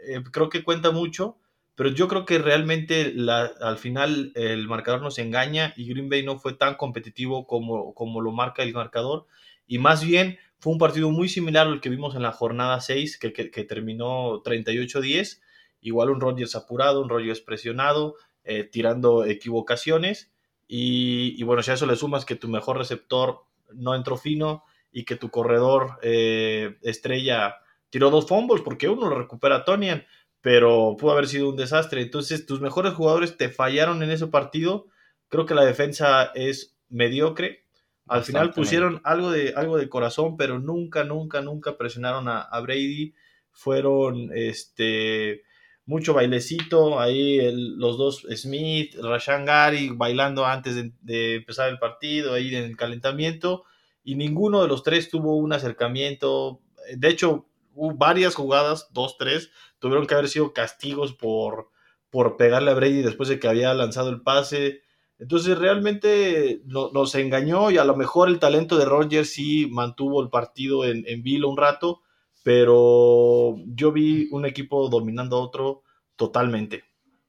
eh, 0.08 0.24
creo 0.32 0.50
que 0.50 0.64
cuenta 0.64 0.92
mucho, 0.92 1.38
pero 1.76 1.90
yo 1.90 2.08
creo 2.08 2.26
que 2.26 2.40
realmente 2.40 3.12
la, 3.14 3.52
al 3.62 3.78
final 3.78 4.32
el 4.36 4.68
marcador 4.68 5.02
nos 5.02 5.18
engaña 5.18 5.74
y 5.76 5.88
Green 5.90 6.10
Bay 6.10 6.24
no 6.24 6.38
fue 6.38 6.54
tan 6.54 6.76
competitivo 6.76 7.46
como, 7.46 7.94
como 7.94 8.22
lo 8.22 8.32
marca 8.32 8.64
el 8.64 8.74
marcador. 8.74 9.26
Y 9.68 9.78
más 9.78 10.04
bien 10.04 10.40
fue 10.60 10.74
un 10.74 10.80
partido 10.80 11.10
muy 11.10 11.30
similar 11.30 11.68
al 11.68 11.82
que 11.82 11.90
vimos 11.90 12.16
en 12.16 12.22
la 12.22 12.32
jornada 12.32 12.80
6, 12.82 13.18
que, 13.18 13.34
que, 13.34 13.64
terminó 13.64 14.44
38-10. 14.44 15.42
Igual 15.82 16.10
un 16.10 16.20
Rodgers 16.20 16.56
apurado, 16.56 17.02
un 17.02 17.10
Rodgers 17.10 17.42
presionado, 17.42 18.16
eh, 18.44 18.66
tirando 18.66 19.24
equivocaciones. 19.24 20.32
Y, 20.68 21.42
bueno, 21.44 21.64
si 21.64 21.72
a 21.72 21.74
eso 21.74 21.86
le 21.86 21.96
sumas 21.96 22.26
que 22.26 22.36
tu 22.36 22.48
mejor 22.48 22.78
receptor 22.78 23.46
no 23.74 23.96
entró 23.96 24.18
fino, 24.18 24.64
y 24.92 25.06
que 25.06 25.16
tu 25.16 25.30
corredor 25.30 26.00
eh, 26.02 26.78
estrella 26.82 27.58
tiró 27.90 28.10
dos 28.10 28.28
fumbles 28.28 28.62
porque 28.62 28.90
uno 28.90 29.10
lo 29.10 29.18
recupera 29.18 29.64
Tonian, 29.64 30.06
pero 30.42 30.96
pudo 30.98 31.12
haber 31.12 31.28
sido 31.28 31.50
un 31.50 31.58
desastre. 31.58 32.02
Entonces, 32.02 32.46
tus 32.46 32.62
mejores 32.62 32.94
jugadores 32.94 33.38
te 33.38 33.50
fallaron 33.50 34.04
en 34.04 34.12
ese 34.12 34.28
partido. 34.28 34.88
Creo 35.28 35.46
que 35.46 35.56
la 35.56 35.66
defensa 35.66 36.32
es 36.34 36.78
mediocre. 36.88 37.66
Al 38.10 38.24
final 38.24 38.52
pusieron 38.52 39.02
algo 39.04 39.32
de, 39.32 39.54
algo 39.56 39.78
de 39.78 39.90
corazón, 39.90 40.36
pero 40.38 40.60
nunca, 40.60 41.04
nunca, 41.04 41.42
nunca 41.42 41.78
presionaron 41.78 42.28
a, 42.28 42.60
Brady. 42.62 43.14
Fueron 43.52 44.32
este, 44.34 45.44
mucho 45.86 46.14
bailecito. 46.14 47.00
Ahí 47.00 47.40
los 47.78 47.98
dos 47.98 48.26
Smith, 48.36 48.96
Rashan 48.96 49.46
Gary 49.46 49.90
bailando 49.94 50.46
antes 50.46 50.76
de, 50.76 50.92
de, 51.02 51.36
empezar 51.36 51.70
el 51.70 51.80
partido, 51.80 52.34
ahí 52.34 52.56
en 52.56 52.64
el 52.64 52.78
calentamiento 52.78 53.66
y 54.04 54.16
ninguno 54.16 54.62
de 54.62 54.68
los 54.68 54.84
tres 54.84 55.10
tuvo 55.10 55.36
un 55.38 55.54
acercamiento. 55.54 56.62
De 56.96 57.10
hecho, 57.10 57.48
hubo 57.76 57.96
varias 57.96 58.34
jugadas, 58.34 58.90
dos, 58.92 59.18
tres, 59.18 59.52
tuvieron 59.78 60.08
que 60.08 60.16
haber 60.16 60.30
sido 60.30 60.54
castigos 60.54 61.14
por, 61.14 61.70
por 62.10 62.38
pegarle 62.38 62.72
a 62.72 62.74
Brady 62.74 63.02
después 63.04 63.30
de 63.30 63.40
que 63.40 63.48
había 63.48 63.74
lanzado 63.74 64.10
el 64.10 64.22
pase. 64.22 64.82
Entonces 65.20 65.58
realmente 65.58 66.62
nos 66.66 67.14
engañó 67.16 67.72
y 67.72 67.78
a 67.78 67.84
lo 67.84 67.98
mejor 67.98 68.30
el 68.30 68.40
talento 68.40 68.78
de 68.78 68.86
Rogers 68.86 69.30
sí 69.30 69.68
mantuvo 69.70 70.24
el 70.24 70.30
partido 70.30 70.86
en, 70.86 71.04
en 71.08 71.22
vilo 71.24 71.50
un 71.50 71.58
rato, 71.58 72.02
pero 72.42 73.58
yo 73.68 73.92
vi 73.92 74.30
un 74.32 74.46
equipo 74.46 74.88
dominando 74.88 75.36
a 75.36 75.42
otro 75.42 75.84
totalmente. 76.16 76.86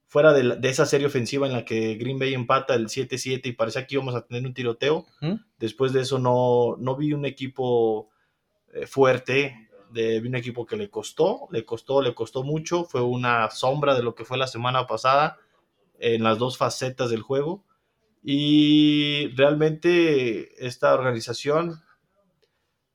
Fuera 0.07 0.33
de, 0.33 0.69
esa 0.69 0.87
serie 0.87 1.09
ofensiva 1.09 1.49
en 1.49 1.53
la 1.53 1.65
que 1.65 1.97
Green 1.97 2.19
Bay 2.19 2.33
empata 2.33 2.75
el 2.75 2.87
7-7 2.87 3.47
y 3.47 3.53
parecía 3.53 3.87
que 3.87 3.97
íbamos 3.97 4.15
a 4.15 4.27
tener 4.27 4.45
un 4.47 4.55
tiroteo, 4.55 5.07
después 5.59 5.93
de 5.93 6.01
eso 6.01 6.19
no, 6.19 6.77
no 6.79 6.97
vi 6.97 7.13
un 7.13 7.25
equipo 7.25 8.09
eh, 8.73 8.87
fuerte, 8.87 9.69
de, 9.93 10.21
vi 10.21 10.29
un 10.29 10.37
equipo 10.37 10.65
que 10.65 10.77
le 10.77 10.91
costó, 10.91 11.49
le 11.51 11.65
costó, 11.65 12.03
le 12.03 12.15
costó 12.15 12.45
mucho, 12.45 12.85
fue 12.85 13.03
una 13.03 13.51
sombra 13.51 13.95
de 13.95 14.03
lo 14.03 14.15
que 14.15 14.25
fue 14.25 14.39
la 14.39 14.47
semana 14.47 14.87
pasada 14.87 15.39
en 15.99 16.23
las 16.23 16.39
dos 16.39 16.57
facetas 16.57 17.11
del 17.11 17.23
juego 17.23 17.65
y 18.23 19.29
realmente 19.37 20.67
esta 20.67 20.95
organización 20.95 21.83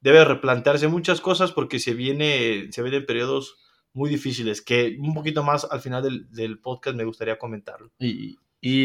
debe 0.01 0.23
replantearse 0.23 0.87
muchas 0.87 1.19
cosas 1.19 1.51
porque 1.51 1.79
se 1.79 1.95
viene, 1.95 2.67
se 2.71 2.83
vienen 2.83 3.05
periodos 3.05 3.57
muy 3.93 4.09
difíciles, 4.09 4.61
que 4.61 4.97
un 4.99 5.13
poquito 5.15 5.41
más 5.43 5.65
al 5.71 5.81
final 5.81 6.27
del, 6.29 6.59
podcast 6.59 6.95
me 6.95 7.05
gustaría 7.05 7.39
comentarlo. 7.39 7.91
Y, 7.99 8.37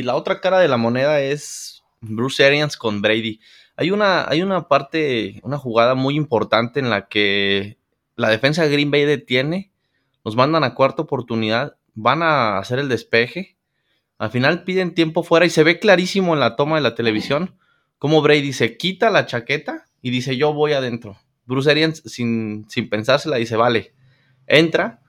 la 0.02 0.14
otra 0.14 0.40
cara 0.40 0.60
de 0.60 0.68
la 0.68 0.76
moneda 0.76 1.20
es 1.20 1.82
Bruce 2.00 2.44
Arians 2.44 2.76
con 2.76 3.02
Brady. 3.02 3.40
Hay 3.76 3.90
una, 3.90 4.28
hay 4.28 4.42
una 4.42 4.68
parte, 4.68 5.40
una 5.42 5.58
jugada 5.58 5.94
muy 5.94 6.16
importante 6.16 6.80
en 6.80 6.90
la 6.90 7.08
que 7.08 7.78
la 8.16 8.28
defensa 8.28 8.62
de 8.62 8.70
Green 8.70 8.90
Bay 8.90 9.04
detiene, 9.04 9.72
nos 10.24 10.36
mandan 10.36 10.64
a 10.64 10.74
cuarta 10.74 11.02
oportunidad, 11.02 11.76
van 11.94 12.22
a 12.22 12.58
hacer 12.58 12.78
el 12.78 12.88
despeje, 12.88 13.56
al 14.20 14.30
final 14.30 14.64
piden 14.64 14.92
tiempo 14.92 15.22
fuera 15.22 15.46
y 15.46 15.50
se 15.50 15.64
ve 15.64 15.78
clarísimo 15.78 16.34
en 16.34 16.40
la 16.40 16.54
toma 16.54 16.76
de 16.76 16.82
la 16.82 16.94
televisión 16.94 17.56
cómo 17.98 18.20
Brady 18.20 18.52
se 18.52 18.76
quita 18.76 19.08
la 19.08 19.24
chaqueta 19.24 19.86
y 20.02 20.10
dice 20.10 20.36
yo 20.36 20.52
voy 20.52 20.74
adentro. 20.74 21.16
Bruce 21.46 21.70
Arians 21.70 22.02
sin, 22.04 22.66
sin 22.68 22.90
pensársela 22.90 23.36
dice 23.36 23.56
vale, 23.56 23.94
entra, 24.46 25.00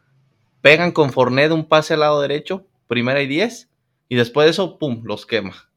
pegan 0.61 0.93
con 0.93 1.11
Fornet 1.11 1.51
un 1.51 1.67
pase 1.67 1.95
al 1.95 1.99
lado 1.99 2.21
derecho, 2.21 2.65
primera 2.87 3.21
y 3.21 3.27
diez, 3.27 3.69
y 4.07 4.15
después 4.15 4.45
de 4.45 4.51
eso, 4.51 4.77
pum, 4.77 5.01
los 5.03 5.25
quema. 5.25 5.69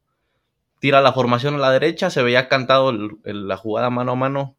Tira 0.78 1.00
la 1.00 1.12
formación 1.12 1.56
a 1.56 1.58
la 1.58 1.72
derecha, 1.72 2.10
se 2.10 2.22
veía 2.22 2.48
cantado 2.48 2.92
la 2.92 3.56
jugada 3.56 3.90
mano 3.90 4.12
a 4.12 4.16
mano 4.16 4.56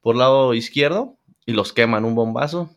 por 0.00 0.14
lado 0.14 0.54
izquierdo, 0.54 1.16
y 1.44 1.54
los 1.54 1.72
queman 1.72 2.04
un 2.04 2.14
bombazo. 2.14 2.70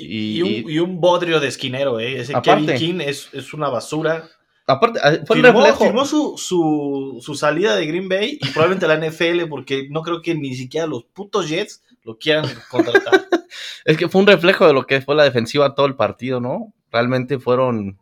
Y, 0.00 0.78
un, 0.78 1.00
bodrio 1.00 1.40
de 1.40 1.48
esquinero, 1.48 1.98
¿eh? 1.98 2.20
Ese 2.20 2.34
Kevin 2.42 2.74
King 2.76 3.00
es, 3.00 3.52
una 3.52 3.68
basura. 3.68 4.28
Aparte, 4.66 5.00
ah, 5.02 5.12
fue 5.26 5.36
firmó, 5.36 5.60
reflejo. 5.60 5.84
firmó 5.84 6.04
su, 6.04 7.20
su, 7.22 7.34
salida 7.34 7.74
de 7.74 7.86
Green 7.86 8.08
Bay 8.08 8.38
y 8.40 8.48
probablemente 8.50 8.86
la 8.86 8.96
NFL, 9.08 9.48
porque 9.48 9.88
no 9.90 10.02
creo 10.02 10.20
que 10.20 10.34
ni 10.34 10.54
siquiera 10.54 10.86
los 10.86 11.04
putos 11.04 11.48
Jets 11.48 11.82
lo 12.04 12.18
quieran 12.18 12.46
contratar. 12.70 13.28
es 13.84 13.96
que 13.96 14.08
fue 14.08 14.20
un 14.20 14.26
reflejo 14.26 14.66
de 14.66 14.72
lo 14.72 14.86
que 14.86 15.00
fue 15.00 15.14
la 15.14 15.24
defensiva 15.24 15.74
todo 15.74 15.86
el 15.86 15.96
partido, 15.96 16.40
¿no? 16.40 16.72
Realmente 16.92 17.38
fueron, 17.38 17.98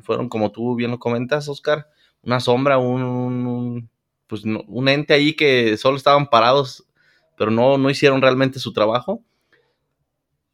fueron 0.00 0.28
como 0.28 0.50
tú 0.50 0.74
bien 0.74 0.90
lo 0.90 0.98
comentas, 0.98 1.48
Oscar, 1.48 1.88
una 2.22 2.40
sombra, 2.40 2.78
un, 2.78 3.88
pues 4.26 4.44
un 4.44 4.88
ente 4.88 5.14
ahí 5.14 5.34
que 5.34 5.76
solo 5.76 5.96
estaban 5.96 6.28
parados, 6.28 6.84
pero 7.36 7.50
no, 7.50 7.78
no 7.78 7.90
hicieron 7.90 8.20
realmente 8.20 8.58
su 8.58 8.72
trabajo. 8.72 9.22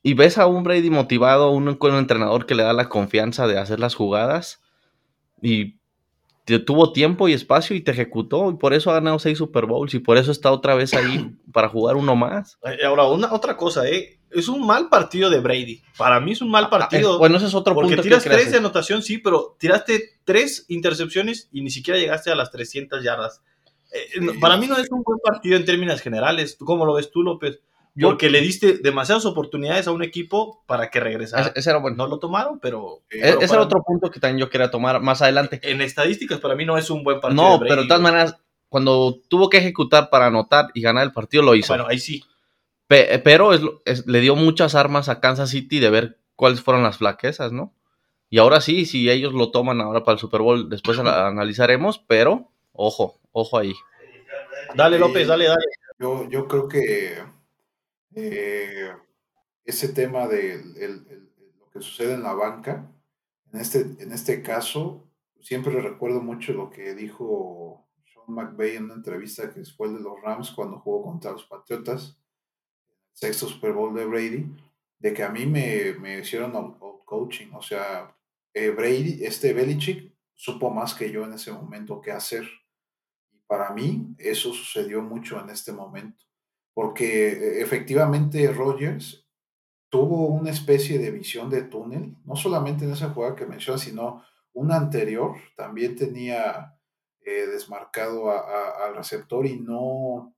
Y 0.06 0.12
ves 0.12 0.36
a 0.36 0.46
un 0.46 0.64
Brady 0.64 0.90
motivado, 0.90 1.50
un, 1.50 1.66
un 1.66 1.94
entrenador 1.96 2.44
que 2.44 2.54
le 2.54 2.62
da 2.62 2.74
la 2.74 2.90
confianza 2.90 3.46
de 3.46 3.58
hacer 3.58 3.80
las 3.80 3.94
jugadas 3.94 4.60
y 5.40 5.78
tuvo 6.66 6.92
tiempo 6.92 7.26
y 7.26 7.32
espacio 7.32 7.74
y 7.74 7.80
te 7.80 7.92
ejecutó 7.92 8.50
y 8.50 8.56
por 8.56 8.74
eso 8.74 8.90
ha 8.90 8.94
ganado 8.94 9.18
seis 9.18 9.38
Super 9.38 9.64
Bowls 9.64 9.94
y 9.94 10.00
por 10.00 10.18
eso 10.18 10.30
está 10.30 10.52
otra 10.52 10.74
vez 10.74 10.92
ahí 10.92 11.34
para 11.52 11.70
jugar 11.70 11.96
uno 11.96 12.16
más. 12.16 12.58
Ahora, 12.84 13.06
una, 13.06 13.32
otra 13.32 13.56
cosa, 13.56 13.88
¿eh? 13.88 14.20
Es 14.30 14.48
un 14.48 14.66
mal 14.66 14.90
partido 14.90 15.30
de 15.30 15.40
Brady. 15.40 15.80
Para 15.96 16.20
mí 16.20 16.32
es 16.32 16.42
un 16.42 16.50
mal 16.50 16.64
ah, 16.64 16.70
partido. 16.70 17.18
bueno, 17.18 17.38
ese 17.38 17.46
es 17.46 17.54
otro 17.54 17.74
porque 17.74 17.96
tiras 17.96 18.24
tres 18.24 18.50
de 18.50 18.58
anotación, 18.58 19.02
sí, 19.02 19.16
pero 19.16 19.56
tiraste 19.58 20.18
tres 20.24 20.66
intercepciones 20.68 21.48
y 21.50 21.62
ni 21.62 21.70
siquiera 21.70 21.98
llegaste 21.98 22.30
a 22.30 22.34
las 22.34 22.50
300 22.50 23.02
yardas. 23.02 23.40
Eh, 23.90 24.20
para 24.38 24.58
mí 24.58 24.66
no 24.66 24.76
es 24.76 24.90
un 24.90 25.02
buen 25.02 25.20
partido 25.20 25.56
en 25.56 25.64
términos 25.64 26.02
generales. 26.02 26.58
¿Cómo 26.58 26.84
lo 26.84 26.92
ves 26.92 27.10
tú, 27.10 27.22
López? 27.22 27.60
Porque 28.00 28.28
le 28.28 28.40
diste 28.40 28.78
demasiadas 28.78 29.24
oportunidades 29.24 29.86
a 29.86 29.92
un 29.92 30.02
equipo 30.02 30.64
para 30.66 30.90
que 30.90 30.98
regresara. 30.98 31.52
Ese 31.54 31.70
era 31.70 31.78
bueno. 31.78 31.96
No 31.96 32.06
lo 32.08 32.18
tomaron, 32.18 32.58
pero. 32.58 33.02
E-, 33.10 33.36
ese 33.40 33.54
era 33.54 33.62
otro 33.62 33.82
punto 33.82 34.10
que 34.10 34.18
también 34.18 34.38
yo 34.38 34.50
quería 34.50 34.70
tomar 34.70 35.00
más 35.00 35.22
adelante. 35.22 35.60
En 35.62 35.80
estadísticas, 35.80 36.40
para 36.40 36.56
mí 36.56 36.64
no 36.64 36.76
es 36.76 36.90
un 36.90 37.04
buen 37.04 37.20
partido. 37.20 37.42
No, 37.42 37.60
pero 37.60 37.82
de 37.82 37.88
todas 37.88 38.02
maneras, 38.02 38.36
cuando 38.68 39.20
tuvo 39.28 39.48
que 39.48 39.58
ejecutar 39.58 40.10
para 40.10 40.26
anotar 40.26 40.66
y 40.74 40.82
ganar 40.82 41.04
el 41.04 41.12
partido, 41.12 41.44
lo 41.44 41.54
hizo. 41.54 41.72
Bueno, 41.72 41.86
ahí 41.88 42.00
sí. 42.00 42.24
pero 42.88 43.52
le 43.52 44.20
dio 44.20 44.34
muchas 44.34 44.74
armas 44.74 45.08
a 45.08 45.20
Kansas 45.20 45.50
City 45.50 45.78
de 45.78 45.90
ver 45.90 46.18
cuáles 46.34 46.60
fueron 46.60 46.82
las 46.82 46.98
flaquezas, 46.98 47.52
¿no? 47.52 47.72
Y 48.28 48.38
ahora 48.38 48.60
sí, 48.60 48.86
si 48.86 49.08
ellos 49.08 49.32
lo 49.32 49.52
toman 49.52 49.80
ahora 49.80 50.02
para 50.02 50.14
el 50.14 50.18
Super 50.18 50.40
Bowl, 50.40 50.68
después 50.68 50.98
analizaremos, 50.98 52.00
pero 52.08 52.50
ojo, 52.72 53.20
ojo 53.30 53.56
ahí. 53.56 53.74
Dale, 54.74 54.98
López, 54.98 55.28
dale, 55.28 55.44
dale. 55.44 55.64
Yo, 56.00 56.28
yo 56.28 56.48
creo 56.48 56.66
que 56.66 57.22
eh, 58.16 58.92
ese 59.64 59.88
tema 59.88 60.26
de 60.28 60.62
lo 61.58 61.70
que 61.70 61.80
sucede 61.80 62.14
en 62.14 62.22
la 62.22 62.34
banca, 62.34 62.90
en 63.52 63.60
este, 63.60 63.80
en 63.98 64.12
este 64.12 64.42
caso, 64.42 65.08
siempre 65.40 65.80
recuerdo 65.80 66.20
mucho 66.20 66.52
lo 66.52 66.70
que 66.70 66.94
dijo 66.94 67.86
Sean 68.04 68.34
McVay 68.34 68.76
en 68.76 68.84
una 68.84 68.94
entrevista 68.94 69.52
que 69.52 69.64
fue 69.64 69.88
el 69.88 69.94
de 69.94 70.00
los 70.00 70.20
Rams 70.22 70.50
cuando 70.50 70.80
jugó 70.80 71.04
contra 71.04 71.32
los 71.32 71.44
Patriotas, 71.44 72.18
sexto 73.12 73.48
Super 73.48 73.72
Bowl 73.72 73.94
de 73.94 74.04
Brady, 74.04 74.46
de 74.98 75.12
que 75.12 75.22
a 75.22 75.28
mí 75.28 75.46
me, 75.46 75.94
me 75.94 76.20
hicieron 76.20 76.54
out, 76.56 77.04
coaching, 77.04 77.48
o 77.52 77.62
sea, 77.62 78.16
eh, 78.52 78.70
Brady, 78.70 79.24
este 79.24 79.52
Belichick, 79.52 80.12
supo 80.34 80.70
más 80.70 80.94
que 80.94 81.10
yo 81.10 81.24
en 81.24 81.32
ese 81.34 81.52
momento 81.52 82.00
qué 82.00 82.12
hacer. 82.12 82.44
Y 83.32 83.38
para 83.46 83.70
mí 83.70 84.14
eso 84.18 84.52
sucedió 84.52 85.02
mucho 85.02 85.40
en 85.40 85.50
este 85.50 85.72
momento 85.72 86.24
porque 86.74 87.62
efectivamente 87.62 88.52
Rogers 88.52 89.24
tuvo 89.88 90.26
una 90.26 90.50
especie 90.50 90.98
de 90.98 91.12
visión 91.12 91.48
de 91.48 91.62
túnel, 91.62 92.16
no 92.24 92.34
solamente 92.34 92.84
en 92.84 92.92
esa 92.92 93.10
jugada 93.10 93.36
que 93.36 93.46
menciona, 93.46 93.78
sino 93.78 94.24
una 94.52 94.76
anterior, 94.76 95.36
también 95.56 95.94
tenía 95.94 96.76
eh, 97.20 97.46
desmarcado 97.46 98.30
al 98.30 98.96
receptor 98.96 99.46
y 99.46 99.60
no, 99.60 100.34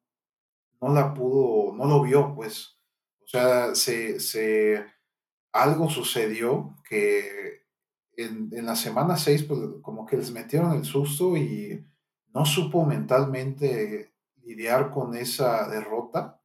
no 0.81 0.93
la 0.93 1.15
pudo, 1.15 1.75
no 1.75 1.87
lo 1.87 2.03
vio, 2.03 2.35
pues. 2.35 2.79
O 3.25 3.29
sea, 3.29 3.75
se, 3.75 4.21
se 4.21 4.85
algo 5.53 5.89
sucedió 5.89 6.77
que 6.89 7.63
en, 8.17 8.51
en 8.53 8.67
la 8.67 8.77
semana 8.77 9.17
6, 9.17 9.45
pues 9.45 9.61
como 9.83 10.07
que 10.07 10.17
les 10.17 10.31
metieron 10.31 10.73
el 10.73 10.85
susto 10.85 11.37
y 11.37 11.85
no 12.35 12.45
supo 12.45 12.85
mentalmente 12.85 14.16
lidiar 14.47 14.91
con 14.91 15.17
esa 15.17 15.69
derrota, 15.69 16.41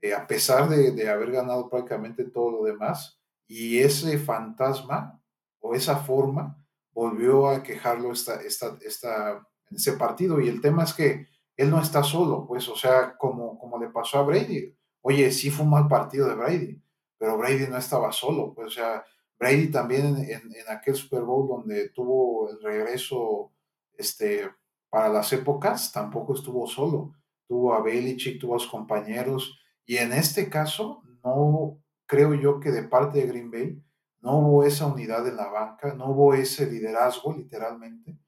eh, 0.00 0.14
a 0.14 0.26
pesar 0.26 0.68
de, 0.68 1.08
haber 1.08 1.30
ganado 1.30 1.68
prácticamente 1.68 2.24
todo 2.24 2.50
lo 2.50 2.64
demás, 2.64 3.20
y 3.46 3.78
ese 3.78 4.18
fantasma 4.18 5.20
o 5.60 5.74
esa 5.74 5.98
forma 5.98 6.56
volvió 6.92 7.48
a 7.48 7.62
quejarlo 7.62 8.12
esta, 8.12 8.40
esta, 8.42 8.78
esta, 8.80 9.46
en 9.70 9.76
ese 9.76 9.92
partido. 9.92 10.40
Y 10.40 10.48
el 10.48 10.60
tema 10.60 10.84
es 10.84 10.94
que 10.94 11.26
él 11.56 11.70
no 11.70 11.80
está 11.80 12.02
solo, 12.02 12.46
pues, 12.46 12.68
o 12.68 12.76
sea, 12.76 13.16
como, 13.16 13.58
como 13.58 13.78
le 13.78 13.90
pasó 13.90 14.18
a 14.18 14.22
Brady. 14.22 14.74
Oye, 15.02 15.30
sí 15.30 15.50
fue 15.50 15.64
un 15.64 15.72
mal 15.72 15.88
partido 15.88 16.28
de 16.28 16.34
Brady, 16.34 16.82
pero 17.18 17.36
Brady 17.36 17.68
no 17.68 17.76
estaba 17.76 18.12
solo, 18.12 18.54
pues, 18.54 18.68
o 18.68 18.70
sea, 18.70 19.04
Brady 19.38 19.70
también 19.70 20.16
en, 20.16 20.54
en 20.54 20.68
aquel 20.70 20.94
Super 20.94 21.22
Bowl 21.22 21.46
donde 21.46 21.90
tuvo 21.90 22.50
el 22.50 22.62
regreso 22.62 23.52
este, 23.98 24.50
para 24.88 25.10
las 25.10 25.30
épocas, 25.34 25.92
tampoco 25.92 26.34
estuvo 26.34 26.66
solo 26.66 27.12
tuvo 27.46 27.74
a 27.74 27.82
Belichick, 27.82 28.40
tuvo 28.40 28.56
a 28.56 28.58
sus 28.58 28.70
compañeros, 28.70 29.58
y 29.84 29.96
en 29.98 30.12
este 30.12 30.50
caso, 30.50 31.02
no 31.24 31.80
creo 32.06 32.34
yo 32.34 32.60
que 32.60 32.70
de 32.70 32.82
parte 32.82 33.20
de 33.20 33.26
Green 33.26 33.50
Bay 33.50 33.82
no 34.20 34.38
hubo 34.38 34.64
esa 34.64 34.86
unidad 34.86 35.26
en 35.28 35.36
la 35.36 35.48
banca, 35.48 35.94
no 35.94 36.10
hubo 36.10 36.34
ese 36.34 36.70
liderazgo 36.70 37.32
literalmente, 37.32 38.18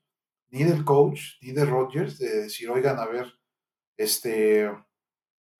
ni 0.51 0.65
del 0.65 0.85
coach, 0.85 1.21
ni 1.43 1.53
de 1.53 1.65
Rodgers, 1.65 2.19
de 2.19 2.43
decir, 2.43 2.71
oigan, 2.71 2.99
a 2.99 3.07
ver, 3.07 3.27
este, 3.97 4.71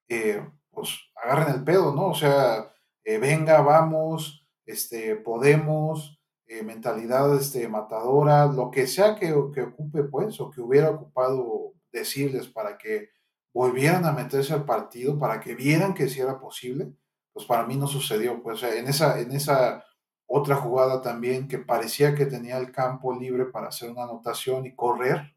eh, 0.09 0.49
pues 0.71 0.97
agarren 1.17 1.57
el 1.57 1.65
pedo, 1.65 1.95
¿no? 1.95 2.09
O 2.09 2.15
sea, 2.15 2.73
eh, 3.05 3.19
venga, 3.19 3.61
vamos, 3.61 4.47
este, 4.65 5.17
podemos, 5.17 6.21
eh, 6.47 6.63
mentalidad 6.63 7.37
este, 7.37 7.69
matadora, 7.69 8.47
lo 8.47 8.71
que 8.71 8.87
sea 8.87 9.17
que, 9.17 9.35
que 9.53 9.63
ocupe, 9.63 10.05
pues, 10.05 10.41
o 10.41 10.51
que 10.51 10.61
hubiera 10.61 10.91
ocupado 10.91 11.75
decirles 11.93 12.47
para 12.47 12.79
que 12.79 13.11
volvieran 13.59 14.07
a 14.07 14.13
meterse 14.13 14.55
al 14.55 14.65
partido 14.65 15.19
para 15.19 15.41
que 15.41 15.57
vieran 15.57 15.93
que 15.93 16.09
sí 16.09 16.21
era 16.21 16.39
posible, 16.39 16.93
pues 17.33 17.45
para 17.45 17.67
mí 17.67 17.75
no 17.75 17.89
sucedió. 17.89 18.41
Pues 18.41 18.63
en 18.63 18.87
esa, 18.87 19.19
en 19.19 19.33
esa 19.33 19.85
otra 20.27 20.55
jugada 20.55 21.03
también 21.03 21.49
que 21.49 21.59
parecía 21.59 22.15
que 22.15 22.27
tenía 22.27 22.57
el 22.59 22.71
campo 22.71 23.13
libre 23.19 23.47
para 23.47 23.67
hacer 23.67 23.91
una 23.91 24.05
anotación 24.05 24.65
y 24.65 24.77
correr, 24.77 25.35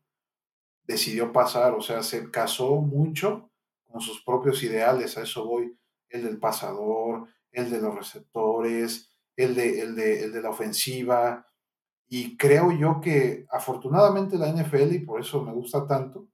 decidió 0.83 1.31
pasar, 1.31 1.73
o 1.73 1.81
sea, 1.81 2.03
se 2.03 2.29
casó 2.29 2.75
mucho 2.75 3.49
con 3.87 4.01
sus 4.01 4.23
propios 4.23 4.61
ideales, 4.61 5.17
a 5.17 5.23
eso 5.23 5.43
voy, 5.47 5.75
el 6.07 6.23
del 6.23 6.37
pasador, 6.37 7.27
el 7.51 7.71
de 7.71 7.81
los 7.81 7.95
receptores, 7.95 9.09
el 9.35 9.55
de, 9.55 9.81
el 9.81 9.95
de, 9.95 10.25
el 10.25 10.31
de 10.31 10.41
la 10.43 10.51
ofensiva, 10.51 11.47
y 12.07 12.37
creo 12.37 12.71
yo 12.71 13.01
que 13.01 13.47
afortunadamente 13.49 14.37
la 14.37 14.53
NFL, 14.53 14.93
y 14.93 14.99
por 14.99 15.21
eso 15.21 15.41
me 15.41 15.53
gusta 15.53 15.87
tanto, 15.87 16.27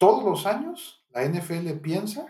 todos 0.00 0.24
los 0.24 0.46
años 0.46 1.04
la 1.10 1.26
NFL 1.26 1.72
piensa, 1.82 2.26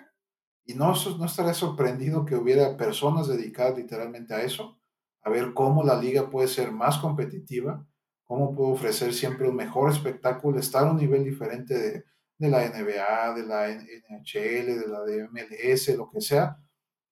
y 0.64 0.74
no, 0.74 0.92
no 1.18 1.24
estaré 1.24 1.54
sorprendido 1.54 2.24
que 2.24 2.34
hubiera 2.34 2.76
personas 2.76 3.28
dedicadas 3.28 3.76
literalmente 3.78 4.34
a 4.34 4.42
eso, 4.42 4.80
a 5.22 5.30
ver 5.30 5.54
cómo 5.54 5.84
la 5.84 6.00
liga 6.00 6.30
puede 6.30 6.48
ser 6.48 6.72
más 6.72 6.98
competitiva, 6.98 7.86
cómo 8.24 8.56
puede 8.56 8.72
ofrecer 8.72 9.14
siempre 9.14 9.48
un 9.48 9.54
mejor 9.54 9.92
espectáculo, 9.92 10.58
estar 10.58 10.86
a 10.86 10.90
un 10.90 10.96
nivel 10.96 11.22
diferente 11.22 11.78
de, 11.78 12.04
de 12.38 12.48
la 12.48 12.68
NBA, 12.68 13.34
de 13.34 13.46
la 13.46 13.68
NHL, 13.68 14.80
de 14.80 14.88
la 14.88 15.00
de 15.02 15.96
lo 15.96 16.10
que 16.10 16.20
sea, 16.20 16.58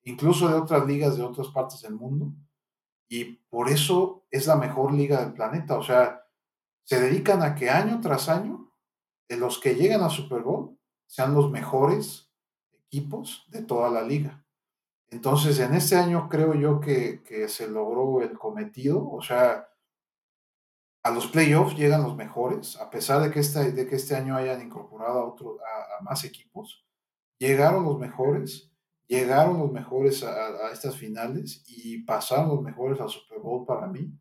incluso 0.02 0.48
de 0.48 0.54
otras 0.54 0.84
ligas 0.86 1.16
de 1.16 1.22
otras 1.22 1.48
partes 1.48 1.82
del 1.82 1.94
mundo. 1.94 2.32
Y 3.08 3.36
por 3.48 3.68
eso 3.68 4.26
es 4.30 4.48
la 4.48 4.56
mejor 4.56 4.92
liga 4.92 5.20
del 5.20 5.34
planeta. 5.34 5.78
O 5.78 5.82
sea, 5.82 6.24
se 6.84 7.00
dedican 7.00 7.42
a 7.42 7.54
que 7.54 7.70
año 7.70 8.00
tras 8.00 8.28
año 8.28 8.67
de 9.28 9.36
los 9.36 9.58
que 9.58 9.74
llegan 9.74 10.02
a 10.02 10.10
Super 10.10 10.42
Bowl 10.42 10.78
sean 11.06 11.34
los 11.34 11.50
mejores 11.50 12.30
equipos 12.72 13.46
de 13.50 13.62
toda 13.62 13.90
la 13.90 14.02
liga. 14.02 14.44
Entonces, 15.10 15.58
en 15.58 15.74
este 15.74 15.96
año 15.96 16.28
creo 16.28 16.54
yo 16.54 16.80
que, 16.80 17.22
se 17.48 17.68
logró 17.68 18.20
el 18.22 18.38
cometido, 18.38 19.10
o 19.10 19.22
sea, 19.22 19.68
a 21.02 21.10
los 21.10 21.28
playoffs 21.28 21.76
llegan 21.76 22.02
los 22.02 22.16
mejores, 22.16 22.76
a 22.76 22.90
pesar 22.90 23.22
de 23.22 23.30
que 23.30 23.40
este, 23.40 23.72
de 23.72 23.86
que 23.86 23.96
este 23.96 24.16
año 24.16 24.36
hayan 24.36 24.60
incorporado 24.60 25.20
a, 25.20 25.24
otro, 25.24 25.58
a, 25.60 26.02
más 26.02 26.24
equipos, 26.24 26.84
llegaron 27.38 27.84
los 27.84 27.98
mejores, 27.98 28.70
llegaron 29.06 29.58
los 29.58 29.72
mejores 29.72 30.22
a, 30.22 30.66
a, 30.66 30.72
estas 30.72 30.96
finales 30.96 31.64
y 31.66 32.02
pasaron 32.02 32.48
los 32.48 32.62
mejores 32.62 33.00
al 33.00 33.08
Super 33.08 33.38
Bowl 33.38 33.64
para 33.64 33.86
mí. 33.86 34.12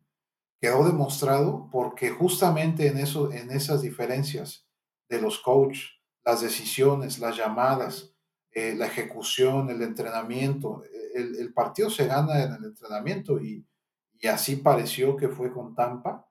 Quedó 0.60 0.86
demostrado 0.86 1.68
porque 1.70 2.10
justamente 2.10 2.88
en, 2.88 2.98
eso, 2.98 3.30
en 3.30 3.50
esas 3.50 3.82
diferencias 3.82 4.67
de 5.08 5.20
los 5.20 5.38
coaches, 5.38 5.90
las 6.24 6.40
decisiones, 6.40 7.18
las 7.18 7.36
llamadas, 7.36 8.14
eh, 8.50 8.74
la 8.74 8.86
ejecución, 8.86 9.70
el 9.70 9.82
entrenamiento. 9.82 10.82
El, 11.14 11.52
partido 11.52 11.90
se 11.90 12.06
gana 12.06 12.42
en 12.44 12.52
el 12.52 12.64
entrenamiento 12.64 13.40
y, 13.40 13.66
así 14.28 14.56
pareció 14.56 15.16
que 15.16 15.28
fue 15.28 15.52
con 15.52 15.74
Tampa. 15.74 16.28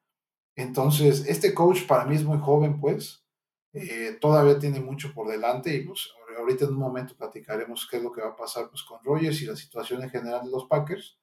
Entonces, 0.55 1.25
este 1.27 1.53
coach 1.53 1.85
para 1.87 2.05
mí 2.05 2.15
es 2.15 2.23
muy 2.23 2.39
joven, 2.39 2.79
pues, 2.79 3.25
eh, 3.73 4.17
todavía 4.19 4.57
tiene 4.59 4.79
mucho 4.79 5.13
por 5.13 5.27
delante 5.27 5.75
y 5.75 5.85
pues 5.85 6.09
ahorita 6.37 6.65
en 6.65 6.71
un 6.71 6.79
momento 6.79 7.15
platicaremos 7.15 7.87
qué 7.89 7.97
es 7.97 8.03
lo 8.03 8.11
que 8.11 8.21
va 8.21 8.29
a 8.29 8.35
pasar 8.35 8.69
pues, 8.69 8.83
con 8.83 9.03
Rogers 9.03 9.41
y 9.41 9.45
la 9.45 9.55
situación 9.55 10.03
en 10.03 10.09
general 10.09 10.45
de 10.45 10.51
los 10.51 10.65
Packers, 10.65 11.19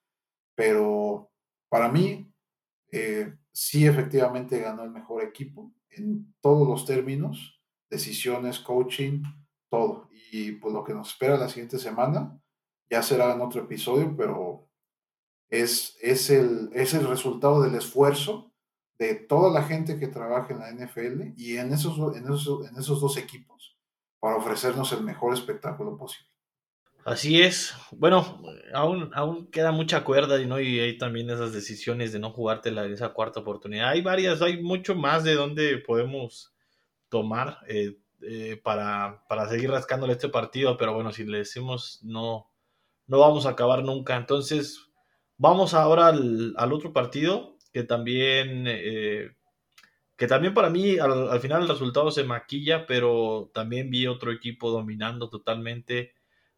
pero 0.54 1.30
para 1.68 1.88
mí 1.88 2.32
eh, 2.96 3.34
sí 3.50 3.86
efectivamente 3.86 4.60
ganó 4.60 4.84
el 4.84 4.90
mejor 4.92 5.24
equipo 5.24 5.72
en 5.90 6.32
todos 6.40 6.68
los 6.68 6.86
términos, 6.86 7.60
decisiones, 7.90 8.60
coaching, 8.60 9.24
todo. 9.68 10.08
Y 10.30 10.52
pues 10.52 10.72
lo 10.72 10.84
que 10.84 10.94
nos 10.94 11.08
espera 11.08 11.36
la 11.36 11.48
siguiente 11.48 11.78
semana 11.78 12.40
ya 12.88 13.02
será 13.02 13.34
en 13.34 13.40
otro 13.40 13.62
episodio, 13.62 14.14
pero 14.16 14.68
es, 15.50 15.98
es, 16.02 16.30
el, 16.30 16.70
es 16.72 16.94
el 16.94 17.08
resultado 17.08 17.62
del 17.62 17.74
esfuerzo 17.74 18.52
de 18.96 19.16
toda 19.16 19.52
la 19.52 19.64
gente 19.64 19.98
que 19.98 20.06
trabaja 20.06 20.54
en 20.54 20.60
la 20.60 20.70
NFL 20.70 21.32
y 21.36 21.56
en 21.56 21.72
esos, 21.72 21.98
en 22.16 22.32
esos, 22.32 22.70
en 22.70 22.76
esos 22.76 23.00
dos 23.00 23.16
equipos 23.16 23.76
para 24.20 24.36
ofrecernos 24.36 24.92
el 24.92 25.02
mejor 25.02 25.34
espectáculo 25.34 25.96
posible. 25.96 26.30
Así 27.04 27.42
es. 27.42 27.74
Bueno, 27.90 28.42
aún, 28.72 29.10
aún 29.14 29.50
queda 29.50 29.72
mucha 29.72 30.04
cuerda 30.04 30.38
no 30.38 30.58
y 30.58 30.80
hay 30.80 30.96
también 30.96 31.28
esas 31.28 31.52
decisiones 31.52 32.12
de 32.12 32.18
no 32.18 32.30
jugarte 32.30 32.70
la, 32.70 32.86
esa 32.86 33.10
cuarta 33.10 33.40
oportunidad. 33.40 33.90
Hay 33.90 34.00
varias, 34.00 34.40
hay 34.40 34.62
mucho 34.62 34.94
más 34.94 35.22
de 35.22 35.34
donde 35.34 35.76
podemos 35.78 36.54
tomar 37.10 37.58
eh, 37.68 37.98
eh, 38.22 38.58
para, 38.64 39.22
para, 39.28 39.46
seguir 39.48 39.70
rascándole 39.70 40.14
este 40.14 40.30
partido, 40.30 40.78
pero 40.78 40.94
bueno, 40.94 41.12
si 41.12 41.24
le 41.24 41.38
decimos 41.38 42.00
no, 42.02 42.50
no 43.06 43.18
vamos 43.18 43.44
a 43.44 43.50
acabar 43.50 43.84
nunca. 43.84 44.16
Entonces, 44.16 44.88
vamos 45.36 45.74
ahora 45.74 46.06
al, 46.06 46.54
al 46.56 46.72
otro 46.72 46.94
partido 46.94 47.58
que 47.70 47.82
también, 47.82 48.64
eh, 48.66 49.32
que 50.16 50.26
también 50.26 50.54
para 50.54 50.70
mí 50.70 50.96
al 50.98 51.40
final 51.40 51.62
el 51.62 51.68
resultado 51.68 52.10
se 52.10 52.24
maquilla, 52.24 52.86
pero 52.86 53.50
también 53.52 53.90
vi 53.90 54.06
otro 54.06 54.32
equipo 54.32 54.70
dominando 54.70 55.28
totalmente 55.28 56.13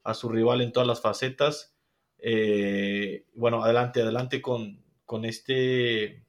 a 0.07 0.15
su 0.15 0.29
rival 0.29 0.61
en 0.61 0.73
todas 0.73 0.87
las 0.87 1.01
facetas. 1.01 1.75
Eh, 2.19 3.25
bueno, 3.35 3.63
adelante, 3.63 4.03
adelante 4.03 4.41
con, 4.41 4.83
con 5.05 5.25
este. 5.25 6.23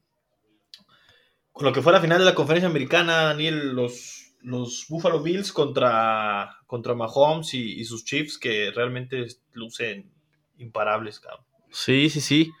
Con 1.52 1.64
lo 1.64 1.72
que 1.72 1.82
fue 1.82 1.92
la 1.92 2.00
final 2.00 2.18
de 2.18 2.24
la 2.24 2.34
conferencia 2.34 2.68
americana, 2.68 3.24
Daniel, 3.24 3.70
los, 3.70 4.34
los 4.42 4.86
Buffalo 4.88 5.22
Bills 5.22 5.52
contra, 5.52 6.58
contra 6.66 6.94
Mahomes 6.94 7.54
y, 7.54 7.84
sus 7.84 8.04
Chiefs, 8.04 8.38
que 8.38 8.70
realmente 8.70 9.26
lucen 9.52 10.12
imparables, 10.58 11.18
cabrón. 11.18 11.44
Sí, 11.70 12.10
sí, 12.10 12.20
sí. 12.20 12.52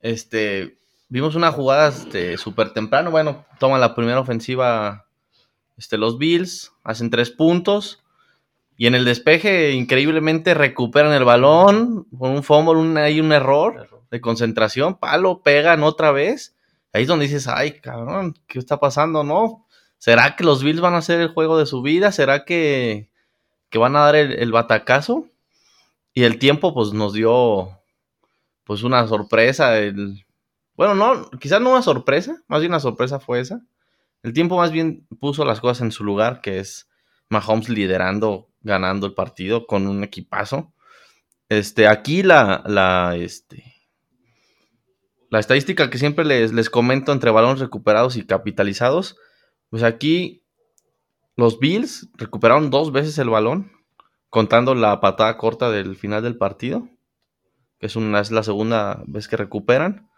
Este, 0.00 0.78
vimos 1.08 1.34
una 1.34 1.52
jugada 1.52 1.88
este, 1.88 2.38
súper 2.38 2.72
temprano. 2.72 3.10
Bueno, 3.10 3.44
toma 3.58 3.78
la 3.78 3.94
primera 3.94 4.20
ofensiva 4.20 5.06
este, 5.76 5.98
los 5.98 6.16
Bills, 6.16 6.72
hacen 6.82 7.10
tres 7.10 7.30
puntos. 7.30 8.02
Y 8.76 8.86
en 8.86 8.94
el 8.94 9.04
despeje, 9.04 9.72
increíblemente, 9.72 10.52
recuperan 10.52 11.12
el 11.12 11.24
balón 11.24 12.06
con 12.16 12.30
un 12.30 12.42
fumble, 12.42 13.00
hay 13.00 13.20
un 13.20 13.32
error 13.32 14.04
de 14.10 14.20
concentración, 14.20 14.98
palo, 14.98 15.42
pegan 15.42 15.82
otra 15.82 16.12
vez. 16.12 16.54
Ahí 16.92 17.02
es 17.02 17.08
donde 17.08 17.26
dices, 17.26 17.48
ay, 17.48 17.80
cabrón, 17.80 18.34
¿qué 18.46 18.58
está 18.58 18.78
pasando? 18.78 19.24
¿No? 19.24 19.66
¿Será 19.98 20.36
que 20.36 20.44
los 20.44 20.62
Bills 20.62 20.80
van 20.80 20.94
a 20.94 20.98
hacer 20.98 21.20
el 21.20 21.28
juego 21.28 21.58
de 21.58 21.66
su 21.66 21.80
vida? 21.82 22.12
¿Será 22.12 22.44
que, 22.44 23.10
que 23.70 23.78
van 23.78 23.96
a 23.96 24.00
dar 24.00 24.16
el, 24.16 24.52
batacazo? 24.52 25.26
Y 26.12 26.24
el 26.24 26.38
tiempo, 26.38 26.74
pues, 26.74 26.92
nos 26.92 27.14
dio, 27.14 27.80
pues, 28.64 28.82
una 28.82 29.06
sorpresa. 29.08 29.78
El... 29.78 30.26
Bueno, 30.76 30.94
no, 30.94 31.30
quizás 31.38 31.62
no 31.62 31.70
una 31.70 31.82
sorpresa, 31.82 32.42
más 32.46 32.60
bien 32.60 32.72
una 32.72 32.80
sorpresa 32.80 33.20
fue 33.20 33.40
esa. 33.40 33.62
El 34.22 34.34
tiempo 34.34 34.58
más 34.58 34.70
bien 34.70 35.06
puso 35.18 35.44
las 35.46 35.60
cosas 35.60 35.80
en 35.80 35.92
su 35.92 36.04
lugar, 36.04 36.42
que 36.42 36.58
es 36.58 36.88
Mahomes 37.28 37.68
liderando 37.68 38.48
ganando 38.66 39.06
el 39.06 39.14
partido 39.14 39.66
con 39.66 39.86
un 39.86 40.02
equipazo. 40.04 40.72
Este, 41.48 41.86
aquí 41.86 42.22
la, 42.22 42.64
la, 42.66 43.14
este, 43.16 43.64
la 45.30 45.38
estadística 45.38 45.88
que 45.88 45.98
siempre 45.98 46.24
les, 46.24 46.52
les 46.52 46.68
comento 46.68 47.12
entre 47.12 47.30
balones 47.30 47.60
recuperados 47.60 48.16
y 48.16 48.26
capitalizados, 48.26 49.16
pues 49.70 49.84
aquí 49.84 50.44
los 51.36 51.60
Bills 51.60 52.08
recuperaron 52.14 52.70
dos 52.70 52.90
veces 52.90 53.16
el 53.18 53.30
balón, 53.30 53.70
contando 54.30 54.74
la 54.74 55.00
patada 55.00 55.36
corta 55.38 55.70
del 55.70 55.94
final 55.96 56.22
del 56.22 56.36
partido, 56.36 56.88
que 57.78 57.86
es, 57.86 57.94
una, 57.94 58.20
es 58.20 58.30
la 58.32 58.42
segunda 58.42 59.02
vez 59.06 59.28
que 59.28 59.36
recuperan. 59.36 60.10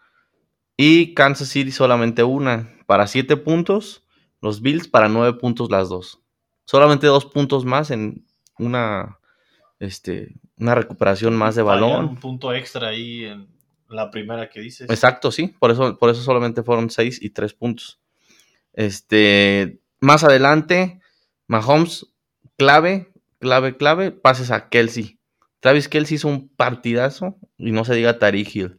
Y 0.77 1.13
Kansas 1.15 1.49
City 1.49 1.73
solamente 1.73 2.23
una, 2.23 2.73
para 2.87 3.07
siete 3.07 3.37
puntos, 3.37 4.07
los 4.41 4.63
Bills 4.63 4.89
para 4.89 5.09
nueve 5.09 5.37
puntos 5.39 5.71
las 5.71 5.89
dos. 5.89 6.23
Solamente 6.65 7.07
dos 7.09 7.25
puntos 7.25 7.65
más 7.65 7.91
en 7.91 8.28
una, 8.59 9.18
este, 9.79 10.35
una 10.57 10.75
recuperación 10.75 11.37
más 11.37 11.55
de 11.55 11.62
balón. 11.62 12.05
Un 12.05 12.16
punto 12.16 12.53
extra 12.53 12.88
ahí 12.88 13.25
en 13.25 13.49
la 13.88 14.11
primera 14.11 14.51
que 14.51 14.61
dices. 14.61 14.88
Exacto, 14.90 15.31
sí. 15.31 15.55
Por 15.59 15.71
eso, 15.71 15.99
por 15.99 16.11
eso 16.11 16.23
solamente 16.23 16.62
fueron 16.62 16.90
seis 16.90 17.18
y 17.23 17.31
tres 17.31 17.55
puntos. 17.55 18.01
Este, 18.73 19.81
más 20.01 20.25
adelante, 20.25 21.01
Mahomes, 21.47 22.07
clave, 22.57 23.12
clave, 23.38 23.77
clave, 23.77 24.11
pases 24.11 24.51
a 24.51 24.68
Kelsey. 24.68 25.18
Travis 25.61 25.88
Kelsey 25.88 26.16
hizo 26.16 26.29
un 26.29 26.49
partidazo 26.49 27.37
y 27.57 27.73
no 27.73 27.85
se 27.85 27.94
diga 27.94 28.18
Tariq 28.18 28.55
Hill. 28.55 28.79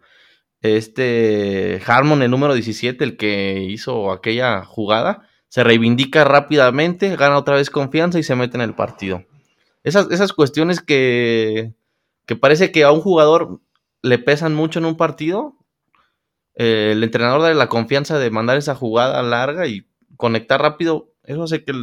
Este 0.61 1.81
Harmon, 1.85 2.21
el 2.21 2.31
número 2.31 2.53
17, 2.53 3.03
el 3.03 3.17
que 3.17 3.65
hizo 3.69 4.11
aquella 4.11 4.63
jugada, 4.63 5.27
se 5.47 5.63
reivindica 5.63 6.23
rápidamente, 6.23 7.15
gana 7.15 7.37
otra 7.37 7.55
vez 7.55 7.69
confianza 7.69 8.19
y 8.19 8.23
se 8.23 8.35
mete 8.35 8.57
en 8.57 8.61
el 8.61 8.75
partido. 8.75 9.25
Esas, 9.83 10.11
esas 10.11 10.33
cuestiones 10.33 10.81
que, 10.81 11.73
que 12.25 12.35
parece 12.35 12.71
que 12.71 12.83
a 12.83 12.91
un 12.91 13.01
jugador 13.01 13.61
le 14.01 14.17
pesan 14.19 14.53
mucho 14.53 14.79
en 14.79 14.85
un 14.85 14.97
partido, 14.97 15.55
eh, 16.55 16.91
el 16.91 17.03
entrenador 17.03 17.41
da 17.41 17.53
la 17.53 17.69
confianza 17.69 18.19
de 18.19 18.31
mandar 18.31 18.57
esa 18.57 18.75
jugada 18.75 19.21
larga 19.23 19.67
y 19.67 19.87
conectar 20.17 20.61
rápido, 20.61 21.13
eso 21.23 21.43
hace 21.43 21.63
que 21.63 21.73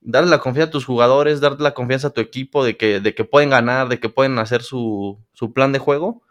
darle 0.00 0.30
la 0.30 0.40
confianza 0.40 0.68
a 0.68 0.72
tus 0.72 0.86
jugadores, 0.86 1.40
darle 1.40 1.58
la 1.60 1.74
confianza 1.74 2.08
a 2.08 2.12
tu 2.12 2.20
equipo 2.20 2.64
de 2.64 2.76
que, 2.76 3.00
de 3.00 3.14
que 3.14 3.24
pueden 3.24 3.50
ganar, 3.50 3.88
de 3.88 4.00
que 4.00 4.08
pueden 4.08 4.38
hacer 4.38 4.62
su, 4.62 5.18
su 5.32 5.52
plan 5.52 5.72
de 5.72 5.78
juego. 5.78 6.22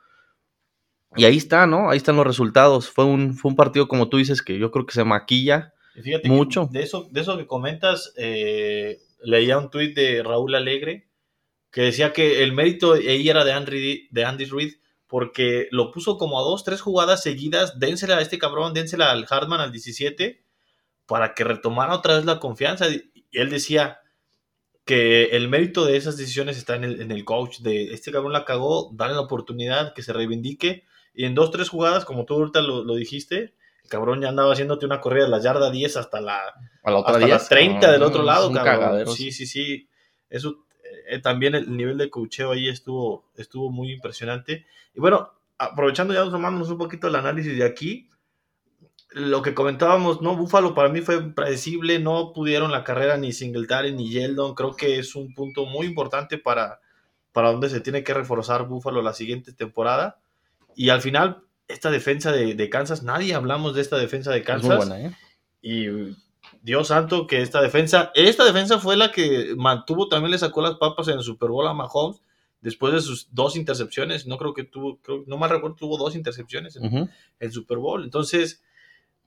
Y 1.16 1.26
ahí 1.26 1.38
está, 1.38 1.68
¿no? 1.68 1.90
Ahí 1.90 1.98
están 1.98 2.16
los 2.16 2.28
resultados. 2.28 2.90
Fue 2.90 3.06
un, 3.06 3.36
fue 3.36 3.50
un 3.50 3.56
partido, 3.56 3.88
como 3.88 4.10
tú 4.10 4.18
dices, 4.18 4.42
que 4.42 4.58
yo 4.58 4.72
creo 4.72 4.86
que 4.86 4.94
se 4.94 5.04
maquilla 5.04 5.74
mucho. 6.26 6.70
De 6.72 6.84
eso, 6.84 7.08
de 7.12 7.22
eso 7.22 7.38
que 7.38 7.48
comentas, 7.48 8.14
eh, 8.18 9.00
leía 9.20 9.58
un 9.58 9.70
tuit 9.70 9.96
de 9.96 10.24
Raúl 10.24 10.56
Alegre 10.56 11.10
que 11.72 11.82
decía 11.82 12.14
que 12.14 12.44
el 12.44 12.54
mérito 12.54 12.94
ahí 12.94 13.30
era 13.30 13.44
de 13.44 13.54
Andy, 13.54 14.46
Reid 14.46 14.76
porque 15.08 15.68
lo 15.72 15.92
puso 15.92 16.18
como 16.18 16.40
a 16.40 16.44
dos, 16.44 16.64
tres 16.64 16.82
jugadas 16.82 17.24
seguidas, 17.24 17.80
dénsela 17.80 18.18
a 18.18 18.22
este 18.22 18.40
cabrón, 18.40 18.74
dénsela 18.74 19.12
al 19.12 19.26
Hartman 19.30 19.62
al 19.62 19.72
17 19.72 20.44
para 21.06 21.34
que 21.34 21.44
retomara 21.44 21.96
otra 21.96 22.16
vez 22.16 22.26
la 22.26 22.40
confianza. 22.40 22.88
Y 22.90 23.12
él 23.32 23.50
decía 23.50 24.00
que 24.86 25.26
el 25.36 25.48
mérito 25.48 25.86
de 25.86 25.98
esas 25.98 26.18
decisiones 26.18 26.58
está 26.58 26.76
en 26.76 26.84
el, 26.84 27.02
en 27.02 27.12
el 27.12 27.24
coach, 27.24 27.60
de 27.60 27.94
este 27.94 28.12
cabrón 28.12 28.34
la 28.34 28.44
cagó, 28.44 28.92
dale 28.94 29.14
la 29.14 29.22
oportunidad, 29.22 29.94
que 29.94 30.04
se 30.04 30.14
reivindique. 30.14 30.84
Y 31.14 31.26
en 31.26 31.36
dos, 31.36 31.52
tres 31.52 31.70
jugadas, 31.70 32.04
como 32.04 32.26
tú 32.26 32.36
ahorita 32.36 32.62
lo 32.62 32.96
dijiste, 32.96 33.56
cabrón 33.88 34.22
ya 34.22 34.30
andaba 34.30 34.54
haciéndote 34.54 34.86
una 34.86 35.02
corrida 35.02 35.26
de 35.26 35.32
la 35.32 35.40
yarda 35.40 35.72
10 35.72 35.98
hasta 35.98 36.22
la, 36.22 36.42
hasta 36.84 37.50
30 37.50 37.92
del 37.92 38.04
otro 38.04 38.24
lado, 38.24 38.52
cabrón. 38.52 39.08
Sí, 39.08 39.32
sí, 39.32 39.46
sí. 39.46 39.88
Eso 40.30 40.66
eh, 41.08 41.20
también 41.20 41.56
el 41.56 41.76
nivel 41.76 41.98
de 41.98 42.10
cocheo 42.10 42.52
ahí 42.52 42.70
estuvo, 42.70 43.26
estuvo 43.36 43.70
muy 43.70 43.92
impresionante. 43.92 44.66
Y 44.94 45.00
bueno, 45.00 45.32
aprovechando 45.58 46.14
ya 46.14 46.30
tomándonos 46.30 46.70
un 46.70 46.78
poquito 46.78 47.08
el 47.08 47.16
análisis 47.16 47.58
de 47.58 47.66
aquí, 47.66 48.10
lo 49.12 49.42
que 49.42 49.54
comentábamos, 49.54 50.22
¿no? 50.22 50.36
Búfalo 50.36 50.76
para 50.76 50.90
mí 50.90 51.02
fue 51.02 51.34
predecible, 51.34 52.00
no 52.00 52.34
pudieron 52.34 52.72
la 52.72 52.84
carrera 52.84 53.18
ni 53.18 53.32
Singletary 53.32 53.94
ni 53.94 54.10
Yeldon. 54.10 54.54
Creo 54.54 54.76
que 54.76 55.00
es 55.00 55.16
un 55.16 55.34
punto 55.34 55.66
muy 55.66 55.88
importante 55.88 56.38
para, 56.38 56.82
para 57.32 57.52
donde 57.52 57.70
se 57.70 57.80
tiene 57.80 58.04
que 58.04 58.14
reforzar 58.14 58.68
Búfalo 58.68 59.02
la 59.02 59.14
siguiente 59.14 59.54
temporada. 59.54 60.20
Y 60.76 60.90
al 60.90 61.02
final, 61.02 61.44
esta 61.68 61.92
defensa 61.92 62.32
de, 62.32 62.70
Kansas, 62.70 63.04
nadie 63.04 63.34
hablamos 63.34 63.76
de 63.76 63.82
esta 63.82 63.98
defensa 63.98 64.32
de 64.32 64.44
Kansas. 64.44 64.90
¿eh? 64.92 65.12
Y 65.62 65.88
Dios 66.62 66.88
santo 66.88 67.28
que 67.28 67.42
esta 67.42 67.62
defensa, 67.62 68.12
esta 68.16 68.46
defensa 68.46 68.80
fue 68.80 68.96
la 68.96 69.12
que 69.12 69.54
mantuvo, 69.58 70.08
también 70.08 70.32
le 70.32 70.38
sacó 70.38 70.62
las 70.62 70.76
papas 70.76 71.08
en 71.08 71.16
el 71.16 71.24
Super 71.24 71.50
Bowl 71.50 71.68
a 71.68 71.74
Mahomes 71.74 72.22
después 72.62 72.94
de 72.94 73.02
sus 73.02 73.34
dos 73.34 73.56
intercepciones. 73.56 74.28
No 74.28 74.38
creo 74.38 74.54
que 74.54 74.64
tuvo, 74.64 75.00
no 75.26 75.38
más 75.38 75.52
recuerdo, 75.52 75.76
tuvo 75.76 75.98
dos 75.98 76.16
intercepciones 76.16 76.76
en 76.76 77.10
el 77.40 77.52
Super 77.52 77.78
Bowl. 77.78 78.04
Entonces, 78.04 78.64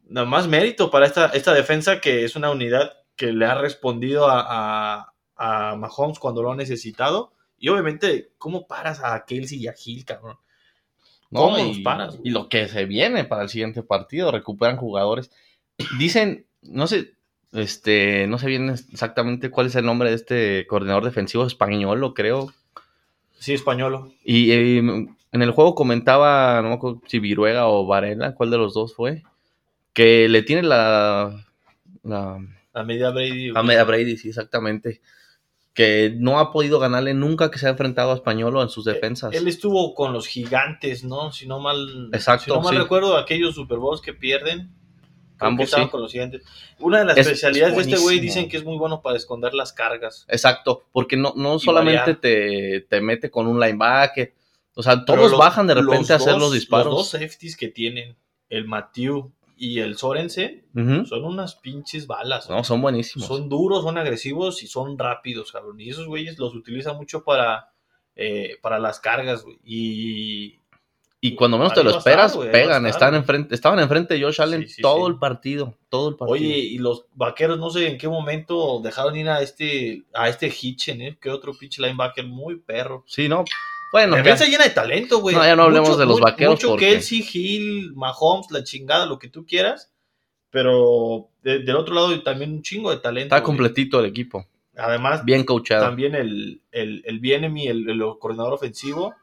nada 0.06 0.26
más 0.26 0.48
mérito 0.48 0.90
para 0.90 1.06
esta, 1.06 1.26
esta 1.26 1.54
defensa 1.54 2.00
que 2.00 2.24
es 2.24 2.36
una 2.36 2.50
unidad 2.50 2.92
que 3.16 3.32
le 3.32 3.46
ha 3.46 3.54
respondido 3.54 4.28
a, 4.28 5.12
a, 5.36 5.76
Mahomes 5.76 6.18
cuando 6.18 6.42
lo 6.42 6.52
ha 6.52 6.56
necesitado. 6.56 7.32
Y 7.58 7.68
obviamente, 7.68 8.32
¿cómo 8.38 8.66
paras 8.66 9.00
a 9.02 9.24
Kelsey 9.26 9.58
y 9.58 9.68
a 9.68 9.74
Hill, 9.82 10.04
cabrón? 10.04 10.38
¿Cómo 11.32 11.58
y, 11.58 11.82
paras? 11.82 12.18
Y 12.24 12.30
lo 12.30 12.48
que 12.48 12.68
se 12.68 12.86
viene 12.86 13.24
para 13.24 13.42
el 13.42 13.48
siguiente 13.48 13.82
partido, 13.82 14.32
recuperan 14.32 14.76
jugadores. 14.76 15.30
Dicen, 15.98 16.46
no 16.62 16.86
sé, 16.86 17.14
este, 17.52 18.26
no 18.26 18.38
sé 18.38 18.46
bien 18.46 18.68
exactamente 18.70 19.50
cuál 19.50 19.66
es 19.66 19.76
el 19.76 19.84
nombre 19.84 20.10
de 20.10 20.16
este 20.16 20.66
coordinador 20.66 21.04
defensivo 21.04 21.46
español, 21.46 22.00
lo 22.00 22.14
creo. 22.14 22.52
Sí, 23.38 23.54
español. 23.54 24.12
Y 24.24 24.52
en 24.52 25.16
el 25.30 25.50
juego 25.52 25.74
comentaba, 25.74 26.60
no 26.62 26.68
me 26.68 26.74
acuerdo 26.74 27.02
si 27.06 27.18
Viruega 27.20 27.68
o 27.68 27.86
Varela, 27.86 28.34
cuál 28.34 28.50
de 28.50 28.58
los 28.58 28.74
dos 28.74 28.94
fue, 28.94 29.22
que 29.92 30.28
le 30.28 30.42
tiene 30.42 30.62
la, 30.62 31.46
la 32.02 32.38
A 32.72 32.82
medida 32.82 33.10
Brady. 33.10 33.52
A 33.54 33.62
medida 33.62 33.84
Brady, 33.84 34.16
sí, 34.16 34.28
exactamente. 34.28 35.00
Que 35.74 36.12
no 36.18 36.38
ha 36.40 36.52
podido 36.52 36.78
ganarle 36.80 37.14
nunca 37.14 37.50
que 37.50 37.58
se 37.58 37.66
ha 37.66 37.70
enfrentado 37.70 38.10
a 38.10 38.14
Españolo 38.16 38.60
en 38.62 38.68
sus 38.68 38.86
Eh, 38.86 38.92
defensas. 38.92 39.32
Él 39.34 39.46
estuvo 39.46 39.94
con 39.94 40.12
los 40.12 40.26
gigantes, 40.26 41.04
¿no? 41.04 41.32
Si 41.32 41.46
no 41.46 41.60
mal, 41.60 42.10
Exacto, 42.12 42.44
si 42.44 42.50
no 42.50 42.60
mal 42.60 42.74
sí. 42.74 42.78
recuerdo, 42.78 43.16
aquellos 43.16 43.54
Super 43.54 43.78
Bowls 43.78 44.00
que 44.00 44.12
pierden. 44.12 44.72
Ambos 45.42 45.70
sí. 45.70 45.88
con 45.88 46.02
los 46.02 46.12
gigantes. 46.12 46.42
Una 46.80 46.98
de 46.98 47.04
las 47.06 47.16
Es- 47.16 47.26
especialidades 47.28 47.78
es 47.78 47.86
de 47.86 47.92
este 47.92 48.02
güey 48.02 48.20
dicen 48.20 48.48
que 48.48 48.58
es 48.58 48.64
muy 48.64 48.76
bueno 48.76 49.00
para 49.00 49.16
esconder 49.16 49.54
las 49.54 49.72
cargas. 49.72 50.26
Exacto, 50.28 50.82
porque 50.92 51.16
no, 51.16 51.32
no 51.34 51.58
solamente 51.58 52.14
te, 52.14 52.82
te 52.82 53.00
mete 53.00 53.30
con 53.30 53.46
un 53.46 53.58
linebacker. 53.58 54.34
O 54.74 54.82
sea, 54.82 55.02
todos 55.04 55.30
los- 55.30 55.38
bajan 55.38 55.66
de 55.66 55.74
repente 55.76 56.12
a 56.12 56.16
hacer 56.16 56.32
dos- 56.32 56.40
los 56.42 56.52
disparos. 56.52 56.86
Los 56.86 56.94
dos 56.96 57.08
safeties 57.10 57.56
que 57.56 57.68
tienen, 57.68 58.16
el 58.50 58.66
Matthew 58.66 59.32
y 59.62 59.78
el 59.80 59.98
Sorensen, 59.98 60.64
Ujú. 60.74 61.04
son 61.04 61.24
unas 61.24 61.54
pinches 61.56 62.06
balas. 62.06 62.48
No, 62.48 62.64
son 62.64 62.80
buenísimos. 62.80 63.28
Son 63.28 63.48
duros, 63.50 63.82
son 63.84 63.98
agresivos 63.98 64.62
y 64.62 64.66
son 64.66 64.96
rápidos, 64.98 65.52
cabrón. 65.52 65.78
Y 65.80 65.90
esos 65.90 66.06
güeyes 66.06 66.38
los 66.38 66.54
utilizan 66.54 66.96
mucho 66.96 67.22
para, 67.24 67.70
eh, 68.16 68.56
para 68.62 68.78
las 68.78 69.00
cargas, 69.00 69.42
güey. 69.44 69.58
Y 69.62 70.58
Y 71.20 71.34
cuando 71.34 71.58
menos 71.58 71.74
te 71.74 71.84
lo 71.84 71.90
estar, 71.90 72.00
esperas, 72.00 72.34
pegan. 72.50 72.86
Están 72.86 73.14
enfrente, 73.14 73.54
estaban 73.54 73.78
enfrente 73.80 74.14
de 74.14 74.22
Josh 74.22 74.40
Allen 74.40 74.62
Sí, 74.62 74.76
sí, 74.76 74.82
todo 74.82 75.04
sí. 75.04 75.12
el 75.12 75.18
partido. 75.18 75.76
Todo 75.90 76.08
el 76.08 76.16
partido. 76.16 76.32
Oye, 76.38 76.56
y 76.56 76.78
los 76.78 77.04
vaqueros, 77.12 77.58
no 77.58 77.68
sé 77.68 77.86
en 77.88 77.98
qué 77.98 78.08
momento 78.08 78.80
dejaron 78.82 79.14
ir 79.16 79.28
a 79.28 79.42
este, 79.42 80.04
a 80.14 80.30
este 80.30 80.48
Hitchen, 80.50 81.02
¿eh? 81.02 81.18
Que 81.20 81.28
otro 81.28 81.52
pinche 81.52 81.82
linebacker 81.82 82.26
muy 82.26 82.56
perro. 82.56 83.04
Sí, 83.06 83.28
no. 83.28 83.44
Bueno, 83.92 84.16
defensa 84.16 84.44
llena 84.46 84.64
de 84.64 84.70
talento, 84.70 85.18
güey. 85.20 85.34
No, 85.34 85.44
ya 85.44 85.56
no 85.56 85.64
hablemos 85.64 85.98
de 85.98 86.06
los 86.06 86.18
mu- 86.18 86.24
vaqueros 86.24 86.54
Mucho 86.54 86.68
porque- 86.70 86.90
Kelsey, 86.90 87.26
Hill, 87.32 87.92
Mahomes, 87.94 88.50
la 88.50 88.62
chingada, 88.64 89.06
lo 89.06 89.18
que 89.18 89.28
tú 89.28 89.44
quieras. 89.46 89.92
Pero 90.50 91.28
de- 91.42 91.60
del 91.60 91.76
otro 91.76 91.94
lado 91.94 92.22
también 92.22 92.52
un 92.52 92.62
chingo 92.62 92.90
de 92.90 92.96
talento. 92.98 93.26
está 93.34 93.38
güey. 93.38 93.46
completito 93.46 94.00
el 94.00 94.06
equipo. 94.06 94.46
Además, 94.76 95.24
Bien 95.24 95.44
coachado. 95.44 95.84
también 95.84 96.14
el, 96.14 96.62
el, 96.72 97.02
el 97.04 97.20
el, 97.68 97.88
el 97.90 98.02
coordinador 98.18 98.52
ofensivo, 98.54 99.14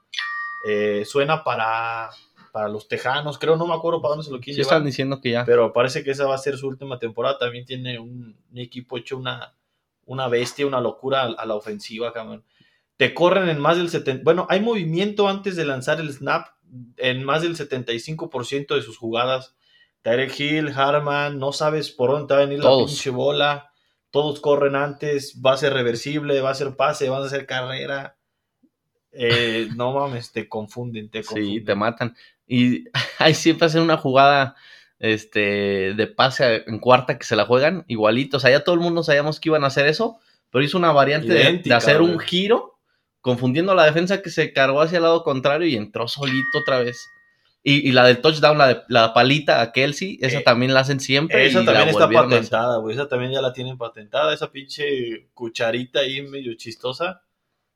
eh, 0.67 1.03
suena 1.05 1.43
para, 1.43 2.09
para 2.51 2.67
los 2.69 2.87
Tejanos. 2.87 3.37
Creo, 3.39 3.55
no 3.55 3.67
me 3.67 3.73
acuerdo 3.73 4.01
para 4.01 4.11
dónde 4.11 4.25
se 4.25 4.31
lo 4.31 4.37
Sí 4.37 4.43
quiere 4.43 4.61
están 4.61 4.77
llevar. 4.79 4.85
diciendo 4.85 5.19
que 5.21 5.31
ya. 5.31 5.45
Pero 5.45 5.73
parece 5.73 6.03
que 6.03 6.11
esa 6.11 6.25
va 6.25 6.35
a 6.35 6.39
ser 6.39 6.57
su 6.57 6.67
última 6.67 6.99
temporada. 6.99 7.37
También 7.39 7.65
tiene 7.65 7.97
un, 7.99 8.37
un 8.51 8.57
equipo 8.57 8.97
hecho 8.97 9.17
una, 9.17 9.53
una 10.05 10.27
bestia, 10.27 10.65
una 10.67 10.79
locura 10.81 11.23
a, 11.23 11.25
a 11.41 11.45
la 11.45 11.55
ofensiva, 11.55 12.13
cabrón. 12.13 12.43
Te 12.97 13.13
corren 13.13 13.47
en 13.49 13.59
más 13.59 13.77
del 13.77 13.89
70%. 13.89 14.23
Bueno, 14.23 14.47
hay 14.49 14.59
movimiento 14.59 15.27
antes 15.27 15.55
de 15.55 15.65
lanzar 15.65 15.99
el 15.99 16.11
snap 16.11 16.47
en 16.97 17.23
más 17.23 17.41
del 17.43 17.55
75% 17.55 18.75
de 18.75 18.81
sus 18.81 18.97
jugadas. 18.97 19.55
Tyreek 20.01 20.39
Hill, 20.39 20.69
Harman, 20.75 21.37
no 21.39 21.51
sabes 21.51 21.91
por 21.91 22.11
dónde 22.11 22.27
te 22.27 22.33
va 22.33 22.39
a 22.41 22.45
venir 22.45 22.61
Todos. 22.61 22.81
la 22.81 22.87
pinche 22.87 23.09
bola. 23.09 23.71
Todos 24.09 24.39
corren 24.39 24.75
antes, 24.75 25.39
va 25.45 25.53
a 25.53 25.57
ser 25.57 25.73
reversible, 25.73 26.39
va 26.41 26.51
a 26.51 26.55
ser 26.55 26.75
pase, 26.75 27.09
va 27.09 27.23
a 27.23 27.29
ser 27.29 27.45
carrera. 27.45 28.17
Eh, 29.11 29.69
no 29.75 29.93
mames, 29.93 30.31
te 30.31 30.47
confunden, 30.47 31.09
te 31.09 31.23
confunden. 31.23 31.59
Sí, 31.59 31.61
te 31.63 31.75
matan. 31.75 32.15
Y 32.47 32.85
ahí 33.19 33.33
siempre 33.33 33.65
hacen 33.67 33.81
una 33.81 33.97
jugada 33.97 34.55
este, 34.99 35.93
de 35.93 36.07
pase 36.07 36.63
en 36.67 36.79
cuarta 36.79 37.17
que 37.17 37.25
se 37.25 37.35
la 37.35 37.45
juegan 37.45 37.83
igualito. 37.87 38.37
O 38.37 38.39
sea, 38.39 38.51
ya 38.51 38.63
todo 38.63 38.75
el 38.75 38.81
mundo 38.81 39.03
sabíamos 39.03 39.39
que 39.39 39.49
iban 39.49 39.63
a 39.63 39.67
hacer 39.67 39.87
eso, 39.87 40.19
pero 40.51 40.63
hizo 40.63 40.77
una 40.77 40.91
variante 40.91 41.33
de- 41.33 41.73
hacer 41.73 42.01
un 42.01 42.19
giro, 42.19 42.76
confundiendo 43.27 43.75
la 43.75 43.83
defensa 43.83 44.21
que 44.21 44.29
se 44.29 44.53
cargó 44.53 44.79
hacia 44.79 44.99
el 44.99 45.03
lado 45.03 45.21
contrario 45.21 45.67
y 45.67 45.75
entró 45.75 46.07
solito 46.07 46.59
otra 46.59 46.79
vez. 46.79 47.09
Y, 47.61 47.85
y 47.85 47.91
la 47.91 48.05
del 48.05 48.21
touchdown, 48.21 48.57
la, 48.57 48.67
de, 48.69 48.81
la 48.87 49.13
palita 49.13 49.59
a 49.59 49.73
Kelsey, 49.73 50.17
esa 50.21 50.39
Eh, 50.39 50.43
también 50.43 50.73
la 50.73 50.79
hacen 50.79 51.01
siempre. 51.01 51.45
Esa 51.45 51.61
y 51.61 51.65
la 51.65 51.73
también 51.73 51.89
está 51.89 52.09
patentada, 52.09 52.77
güey. 52.77 52.95
Esa 52.95 53.09
también 53.09 53.33
ya 53.33 53.41
la 53.41 53.51
tienen 53.51 53.77
patentada. 53.77 54.33
Esa 54.33 54.49
pinche 54.49 55.27
cucharita 55.33 55.99
ahí 55.99 56.21
medio 56.21 56.53
chistosa. 56.55 57.21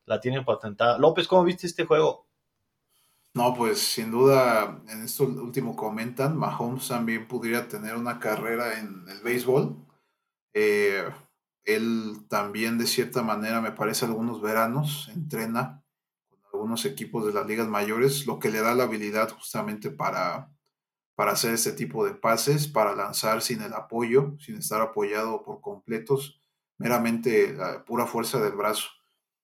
La 0.06 0.22
tienen 0.22 0.46
patentada. 0.46 0.98
López, 0.98 1.28
¿cómo 1.28 1.44
viste 1.44 1.68
este 1.68 1.84
juego? 1.84 2.26
No, 3.34 3.54
pues 3.54 3.80
sin 3.80 4.10
duda, 4.10 4.82
en 4.88 5.04
esto 5.04 5.26
último 5.26 5.76
comentan, 5.76 6.38
Mahomes 6.38 6.88
también 6.88 7.28
pudiera 7.28 7.68
tener 7.68 7.98
una 7.98 8.20
carrera 8.20 8.80
en 8.80 9.04
el 9.10 9.20
béisbol. 9.20 9.76
Eh, 10.54 11.04
él 11.65 12.26
también, 12.28 12.78
de 12.78 12.88
cierta 12.88 13.24
manera, 13.24 13.62
me 13.62 13.71
parece, 13.71 14.06
algunos 14.06 14.41
veranos 14.41 15.10
entrena 15.13 15.84
con 16.30 16.39
algunos 16.54 16.86
equipos 16.86 17.26
de 17.26 17.34
las 17.34 17.45
ligas 17.45 17.67
mayores, 17.67 18.26
lo 18.26 18.39
que 18.39 18.50
le 18.50 18.62
da 18.62 18.76
la 18.76 18.84
habilidad 18.84 19.30
justamente 19.32 19.91
para, 19.91 20.52
para 21.15 21.34
hacer 21.34 21.54
este 21.54 21.71
tipo 21.74 22.06
de 22.06 22.15
pases, 22.15 22.67
para 22.67 22.95
lanzar 22.95 23.41
sin 23.41 23.62
el 23.62 23.74
apoyo, 23.74 24.36
sin 24.39 24.58
estar 24.58 24.82
apoyado 24.82 25.43
por 25.43 25.62
completos, 25.62 26.41
meramente 26.78 27.54
la 27.54 27.86
pura 27.86 28.06
fuerza 28.06 28.41
del 28.41 28.54
brazo. 28.54 28.89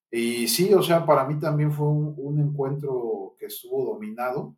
Y 0.10 0.48
sí, 0.48 0.74
o 0.74 0.82
sea, 0.82 1.06
para 1.06 1.26
mí 1.26 1.40
también 1.40 1.72
fue 1.72 1.88
un, 1.88 2.40
encuentro 2.40 3.36
que 3.40 3.48
estuvo 3.48 3.94
dominado 3.94 4.56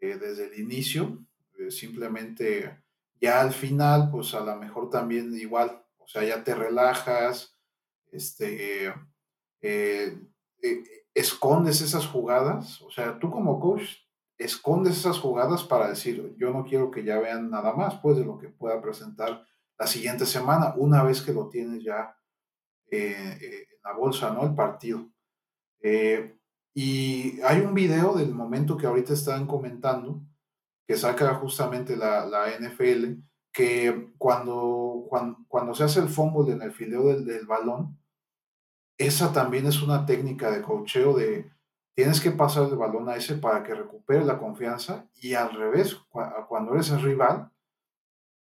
eh, 0.00 0.18
desde 0.18 0.46
el 0.46 0.60
inicio. 0.60 1.24
Eh, 1.58 1.70
simplemente 1.70 2.82
ya 3.20 3.40
al 3.40 3.52
final, 3.52 4.10
pues 4.10 4.34
a 4.34 4.40
lo 4.40 4.56
mejor 4.56 4.90
también 4.90 5.34
igual, 5.34 5.81
sea, 6.12 6.24
ya 6.24 6.44
te 6.44 6.54
relajas, 6.54 7.58
este, 8.10 8.88
eh, 9.62 10.18
eh, 10.62 10.84
escondes 11.14 11.80
esas 11.80 12.06
jugadas, 12.06 12.82
o 12.82 12.90
sea, 12.90 13.18
tú 13.18 13.30
como 13.30 13.58
coach 13.58 13.84
escondes 14.36 14.98
esas 14.98 15.18
jugadas 15.18 15.64
para 15.64 15.88
decir, 15.88 16.34
yo 16.36 16.50
no 16.50 16.64
quiero 16.64 16.90
que 16.90 17.02
ya 17.04 17.18
vean 17.18 17.50
nada 17.50 17.72
más, 17.72 17.94
pues, 18.00 18.18
de 18.18 18.24
lo 18.24 18.38
que 18.38 18.48
pueda 18.48 18.82
presentar 18.82 19.46
la 19.78 19.86
siguiente 19.86 20.26
semana, 20.26 20.74
una 20.76 21.02
vez 21.02 21.22
que 21.22 21.32
lo 21.32 21.48
tienes 21.48 21.82
ya 21.82 22.14
eh, 22.90 23.66
en 23.70 23.78
la 23.82 23.92
bolsa, 23.94 24.32
¿no? 24.32 24.44
El 24.44 24.54
partido. 24.54 25.08
Y 26.74 27.40
hay 27.42 27.60
un 27.60 27.74
video 27.74 28.14
del 28.14 28.34
momento 28.34 28.76
que 28.76 28.86
ahorita 28.86 29.14
están 29.14 29.46
comentando, 29.46 30.22
que 30.86 30.96
saca 30.96 31.34
justamente 31.34 31.96
la, 31.96 32.26
la 32.26 32.50
NFL, 32.58 33.22
que 33.52 34.12
cuando, 34.18 35.06
cuando, 35.08 35.38
cuando, 35.48 35.74
se 35.74 35.84
hace 35.84 36.00
el 36.00 36.08
fumble 36.08 36.52
en 36.52 36.62
el 36.62 36.72
fildeo 36.72 37.08
del, 37.08 37.24
del, 37.24 37.46
balón, 37.46 37.98
esa 38.98 39.32
también 39.32 39.66
es 39.66 39.82
una 39.82 40.06
técnica 40.06 40.50
de 40.50 40.62
cocheo 40.62 41.14
de 41.14 41.50
tienes 41.94 42.20
que 42.20 42.30
pasar 42.30 42.68
el 42.68 42.76
balón 42.76 43.08
a 43.08 43.16
ese 43.16 43.34
para 43.34 43.62
que 43.62 43.74
recupere 43.74 44.24
la 44.24 44.38
confianza 44.38 45.08
y 45.14 45.34
al 45.34 45.52
revés, 45.52 45.96
cuando 46.48 46.74
eres 46.74 46.90
el 46.90 47.02
rival, 47.02 47.50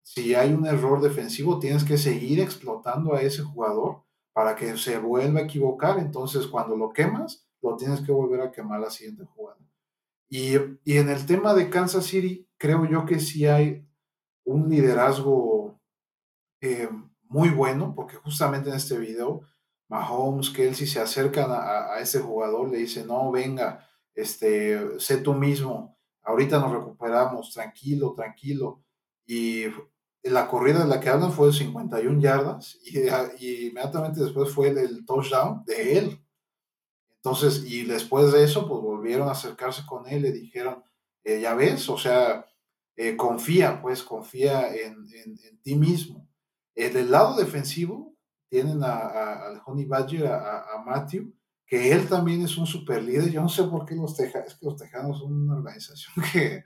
si 0.03 0.35
hay 0.35 0.53
un 0.53 0.65
error 0.65 1.01
defensivo, 1.01 1.59
tienes 1.59 1.83
que 1.83 1.97
seguir 1.97 2.39
explotando 2.39 3.13
a 3.13 3.21
ese 3.21 3.43
jugador 3.43 4.03
para 4.33 4.55
que 4.55 4.77
se 4.77 4.97
vuelva 4.97 5.39
a 5.39 5.43
equivocar. 5.43 5.99
Entonces, 5.99 6.47
cuando 6.47 6.75
lo 6.75 6.91
quemas, 6.91 7.47
lo 7.61 7.75
tienes 7.75 8.01
que 8.01 8.11
volver 8.11 8.41
a 8.41 8.51
quemar 8.51 8.79
la 8.79 8.89
siguiente 8.89 9.25
jugada. 9.25 9.59
Y, 10.29 10.55
y 10.83 10.97
en 10.97 11.09
el 11.09 11.25
tema 11.25 11.53
de 11.53 11.69
Kansas 11.69 12.05
City, 12.05 12.47
creo 12.57 12.85
yo 12.85 13.05
que 13.05 13.19
sí 13.19 13.45
hay 13.45 13.87
un 14.51 14.69
liderazgo 14.69 15.79
eh, 16.61 16.89
muy 17.23 17.49
bueno, 17.49 17.93
porque 17.95 18.15
justamente 18.17 18.69
en 18.69 18.75
este 18.75 18.97
video, 18.97 19.41
Mahomes, 19.87 20.49
Kelsey 20.49 20.87
se 20.87 20.99
acercan 20.99 21.51
a, 21.51 21.93
a 21.93 21.99
ese 21.99 22.19
jugador, 22.19 22.69
le 22.69 22.77
dicen, 22.77 23.07
no, 23.07 23.31
venga, 23.31 23.87
este, 24.15 24.99
sé 24.99 25.17
tú 25.17 25.33
mismo, 25.33 25.97
ahorita 26.23 26.59
nos 26.59 26.71
recuperamos, 26.71 27.53
tranquilo, 27.53 28.13
tranquilo. 28.15 28.83
Y 29.25 29.65
la 30.23 30.47
corrida 30.47 30.79
de 30.79 30.87
la 30.87 30.99
que 30.99 31.09
hablan 31.09 31.31
fue 31.31 31.47
de 31.47 31.53
51 31.53 32.19
yardas 32.19 32.79
y, 32.83 32.99
inmediatamente 33.67 34.21
después 34.21 34.51
fue 34.51 34.69
el, 34.69 34.77
el, 34.77 35.05
touchdown 35.05 35.63
de 35.65 35.97
él. 35.97 36.25
Entonces, 37.15 37.63
y 37.65 37.83
después 37.83 38.31
de 38.31 38.43
eso, 38.43 38.67
pues 38.67 38.81
volvieron 38.81 39.27
a 39.27 39.31
acercarse 39.31 39.85
con 39.85 40.07
él, 40.07 40.23
le 40.23 40.31
dijeron, 40.31 40.83
eh, 41.23 41.41
ya 41.41 41.53
ves, 41.53 41.89
o 41.89 41.97
sea, 41.97 42.45
eh, 43.01 43.15
confía, 43.15 43.81
pues 43.81 44.03
confía 44.03 44.75
en, 44.75 45.07
ti 45.63 45.75
mismo. 45.75 46.27
Eh, 46.75 46.89
del 46.89 47.09
lado 47.09 47.37
defensivo, 47.37 48.13
tienen 48.49 48.83
a, 48.83 48.91
a, 48.91 49.47
al 49.47 49.61
Honey 49.65 49.85
Badger, 49.85 50.27
a, 50.27 50.83
Matthew, 50.85 51.33
que 51.65 51.93
él 51.93 52.09
también 52.09 52.41
es 52.41 52.57
un 52.57 52.67
super 52.67 53.01
líder. 53.01 53.31
Yo 53.31 53.41
no 53.41 53.47
sé 53.47 53.63
por 53.63 53.85
qué 53.85 53.95
los 53.95 54.17
Tejanos, 54.17 54.49
es 54.49 54.59
que 54.59 54.65
los 54.65 54.75
Tejanos 54.75 55.19
son 55.19 55.31
una 55.31 55.55
organización 55.55 56.13
que, 56.33 56.65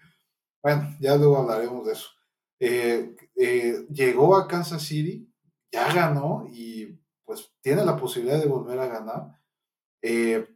bueno, 0.64 0.98
ya 1.00 1.16
luego 1.18 1.38
hablaremos 1.38 1.86
de 1.86 1.94
eso. 1.94 2.10
Eh, 2.60 3.16
llegó 3.92 4.36
a 4.36 4.48
Kansas 4.48 4.82
City, 4.82 5.32
ya 5.72 5.94
ganó 5.94 6.48
y 6.52 7.00
pues 7.24 7.54
tiene 7.62 7.86
la 7.86 7.96
posibilidad 7.96 8.40
de 8.40 8.48
volver 8.48 8.80
a 8.80 8.88
ganar. 8.88 9.40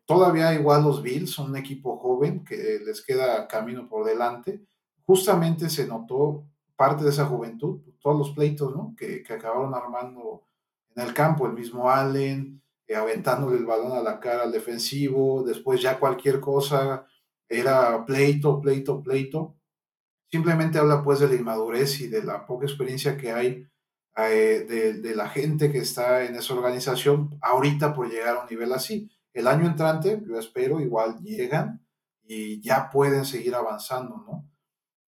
Todavía 0.08 0.56
igual 0.56 0.82
los 0.82 1.04
Bills 1.04 1.30
son 1.30 1.52
un 1.52 1.58
equipo 1.58 2.00
joven 2.00 2.44
que 2.44 2.80
les 2.84 3.06
queda 3.06 3.48
camino 3.48 3.88
por 3.88 4.08
delante. 4.08 4.66
Justamente 5.08 5.72
se 5.72 5.88
notó 5.88 6.46
parte 6.76 7.04
de 7.04 7.10
esa 7.10 7.26
juventud, 7.26 7.82
todos 8.00 8.20
los 8.20 8.30
pleitos 8.36 8.76
¿no? 8.76 8.94
que, 8.96 9.24
que 9.24 9.34
acabaron 9.34 9.74
armando 9.74 10.44
en 10.96 11.04
el 11.04 11.14
campo, 11.16 11.48
el 11.48 11.54
mismo 11.54 11.90
Allen, 11.90 12.62
eh, 12.86 12.96
aventándole 12.96 13.58
el 13.58 13.66
balón 13.66 13.94
a 13.94 14.04
la 14.04 14.20
cara 14.20 14.44
al 14.44 14.52
defensivo, 14.52 15.44
después 15.44 15.82
ya 15.82 16.00
cualquier 16.00 16.40
cosa 16.40 17.08
era 17.50 18.06
pleito, 18.06 18.62
pleito, 18.62 19.02
pleito 19.02 19.58
simplemente 20.30 20.78
habla 20.78 21.04
pues 21.04 21.20
de 21.20 21.28
la 21.28 21.36
inmadurez 21.36 22.02
y 22.02 22.08
de 22.08 22.24
la 22.24 22.46
poca 22.46 22.66
experiencia 22.66 23.18
que 23.18 23.32
hay 23.32 23.68
eh, 24.18 24.66
de, 25.02 25.16
la 25.16 25.30
gente 25.30 25.72
que 25.72 25.80
está 25.80 26.26
en 26.26 26.36
esa 26.36 26.54
organización 26.54 27.38
ahorita 27.42 27.94
por 27.94 28.10
llegar 28.10 28.38
a 28.38 28.42
un 28.42 28.50
nivel 28.50 28.74
así. 28.74 29.10
El 29.34 29.48
año 29.48 29.68
entrante, 29.68 30.22
yo 30.28 30.40
espero, 30.40 30.80
igual 30.80 31.20
llegan 31.20 31.86
y 32.24 32.60
ya 32.62 32.90
pueden 32.90 33.26
seguir 33.26 33.54
avanzando, 33.54 34.24
¿no? 34.28 34.37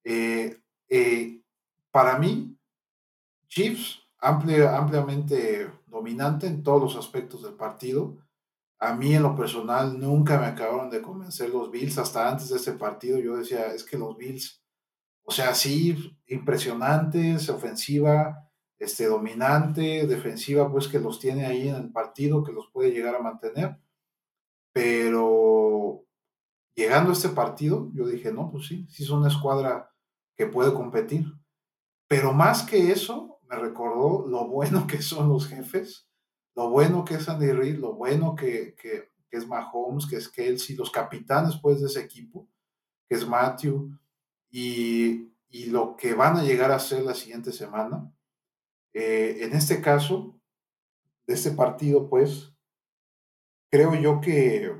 Eh, 0.03 0.59
eh, 0.89 1.41
para 1.91 2.17
mí, 2.17 2.57
Chiefs, 3.47 4.01
ampliamente 4.19 5.71
dominante 5.87 6.47
en 6.47 6.63
todos 6.63 6.81
los 6.81 6.95
aspectos 6.95 7.43
del 7.43 7.53
partido. 7.53 8.17
A 8.79 8.93
mí 8.93 9.13
en 9.13 9.23
lo 9.23 9.35
personal 9.35 9.99
nunca 9.99 10.39
me 10.39 10.45
acabaron 10.47 10.89
de 10.89 11.01
convencer 11.01 11.49
los 11.49 11.69
Bills. 11.71 11.97
Hasta 11.97 12.29
antes 12.29 12.49
de 12.49 12.57
ese 12.57 12.73
partido 12.73 13.19
yo 13.19 13.37
decía, 13.37 13.73
es 13.73 13.83
que 13.83 13.97
los 13.97 14.15
Bills, 14.17 14.63
o 15.23 15.31
sea, 15.31 15.53
sí, 15.53 16.17
impresionantes, 16.27 17.49
ofensiva, 17.49 18.49
este, 18.79 19.05
dominante, 19.07 20.07
defensiva, 20.07 20.71
pues 20.71 20.87
que 20.87 20.99
los 20.99 21.19
tiene 21.19 21.45
ahí 21.45 21.67
en 21.67 21.75
el 21.75 21.91
partido, 21.91 22.43
que 22.43 22.53
los 22.53 22.69
puede 22.71 22.91
llegar 22.91 23.15
a 23.15 23.21
mantener. 23.21 23.77
Pero 24.71 26.05
llegando 26.79 27.09
a 27.09 27.13
este 27.13 27.29
partido, 27.29 27.91
yo 27.93 28.07
dije, 28.07 28.31
no, 28.31 28.49
pues 28.49 28.67
sí, 28.67 28.87
sí 28.89 29.03
es 29.03 29.09
una 29.09 29.27
escuadra 29.27 29.91
que 30.37 30.45
puede 30.45 30.73
competir. 30.73 31.25
Pero 32.07 32.31
más 32.31 32.63
que 32.63 32.91
eso, 32.91 33.41
me 33.49 33.57
recordó 33.57 34.25
lo 34.25 34.47
bueno 34.47 34.87
que 34.87 35.01
son 35.01 35.27
los 35.27 35.47
jefes, 35.47 36.07
lo 36.55 36.69
bueno 36.69 37.03
que 37.03 37.15
es 37.15 37.27
Andy 37.27 37.51
Reid, 37.51 37.79
lo 37.79 37.93
bueno 37.93 38.33
que, 38.33 38.75
que, 38.75 39.09
es 39.29 39.45
Mahomes, 39.45 40.07
que 40.07 40.15
es 40.15 40.29
Kelsey, 40.29 40.75
los 40.75 40.89
capitanes 40.89 41.59
pues 41.61 41.81
de 41.81 41.87
ese 41.87 41.99
equipo, 41.99 42.47
que 43.07 43.15
es 43.15 43.27
Matthew, 43.27 43.91
y, 44.49 45.31
y 45.49 45.65
lo 45.65 45.95
que 45.97 46.13
van 46.13 46.37
a 46.37 46.43
llegar 46.43 46.71
a 46.71 46.79
ser 46.79 47.03
la 47.03 47.13
siguiente 47.13 47.51
semana. 47.51 48.11
Eh, 48.93 49.39
en 49.41 49.53
este 49.53 49.81
caso, 49.81 50.39
de 51.27 51.33
este 51.35 51.51
partido, 51.51 52.09
pues, 52.09 52.51
creo 53.69 53.93
yo 53.95 54.19
que 54.19 54.75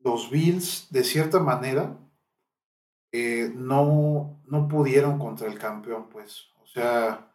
los 0.00 0.30
Bills, 0.30 0.88
de 0.90 1.04
cierta 1.04 1.40
manera, 1.40 1.98
eh, 3.12 3.52
no, 3.54 4.40
no 4.46 4.68
pudieron 4.68 5.18
contra 5.18 5.48
el 5.48 5.58
campeón, 5.58 6.08
pues. 6.08 6.48
O 6.62 6.66
sea, 6.66 7.34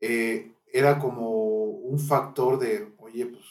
eh, 0.00 0.54
era 0.72 0.98
como 0.98 1.30
un 1.30 1.98
factor 1.98 2.58
de, 2.58 2.94
oye, 2.98 3.26
pues, 3.26 3.44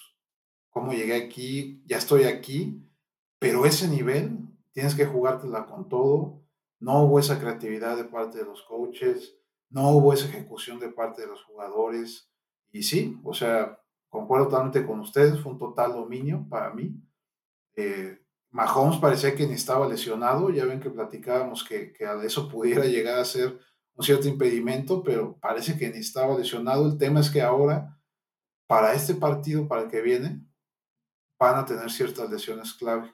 ¿cómo 0.70 0.94
llegué 0.94 1.16
aquí? 1.16 1.82
Ya 1.86 1.98
estoy 1.98 2.26
aquí, 2.26 2.82
pero 3.40 3.66
ese 3.66 3.88
nivel 3.88 4.40
tienes 4.74 4.96
que 4.96 5.06
jugártela 5.06 5.66
con 5.66 5.88
todo. 5.88 6.42
No 6.80 7.04
hubo 7.04 7.20
esa 7.20 7.40
creatividad 7.40 7.96
de 7.98 8.04
parte 8.04 8.40
de 8.40 8.46
los 8.46 8.62
coaches, 8.64 9.38
no 9.70 9.90
hubo 9.92 10.14
esa 10.14 10.28
ejecución 10.28 10.80
de 10.80 10.90
parte 10.90 11.22
de 11.22 11.28
los 11.28 11.44
jugadores. 11.44 12.30
Y 12.72 12.84
sí, 12.84 13.18
o 13.24 13.34
sea, 13.34 13.80
concuerdo 14.10 14.48
totalmente 14.48 14.86
con 14.86 15.00
ustedes, 15.00 15.40
fue 15.42 15.54
un 15.54 15.58
total 15.58 15.94
dominio 15.94 16.46
para 16.50 16.74
mí. 16.74 17.02
Eh, 17.78 18.25
Mahomes 18.56 19.00
parecía 19.00 19.36
que 19.36 19.46
ni 19.46 19.56
estaba 19.56 19.86
lesionado, 19.86 20.50
ya 20.50 20.64
ven 20.64 20.80
que 20.80 20.90
platicábamos 20.90 21.62
que, 21.62 21.92
que 21.92 22.06
a 22.06 22.24
eso 22.24 22.48
pudiera 22.48 22.86
llegar 22.86 23.20
a 23.20 23.26
ser 23.26 23.60
un 23.96 24.06
cierto 24.06 24.30
impedimento, 24.30 25.04
pero 25.04 25.38
parece 25.42 25.78
que 25.78 25.90
ni 25.90 25.98
estaba 25.98 26.38
lesionado. 26.38 26.88
El 26.88 26.98
tema 26.98 27.20
es 27.20 27.30
que 27.30 27.42
ahora, 27.42 28.00
para 28.66 28.94
este 28.94 29.14
partido, 29.14 29.68
para 29.68 29.82
el 29.82 29.90
que 29.90 30.00
viene, 30.00 30.42
van 31.38 31.58
a 31.58 31.66
tener 31.66 31.92
ciertas 31.92 32.30
lesiones 32.30 32.74
clave. 32.74 33.14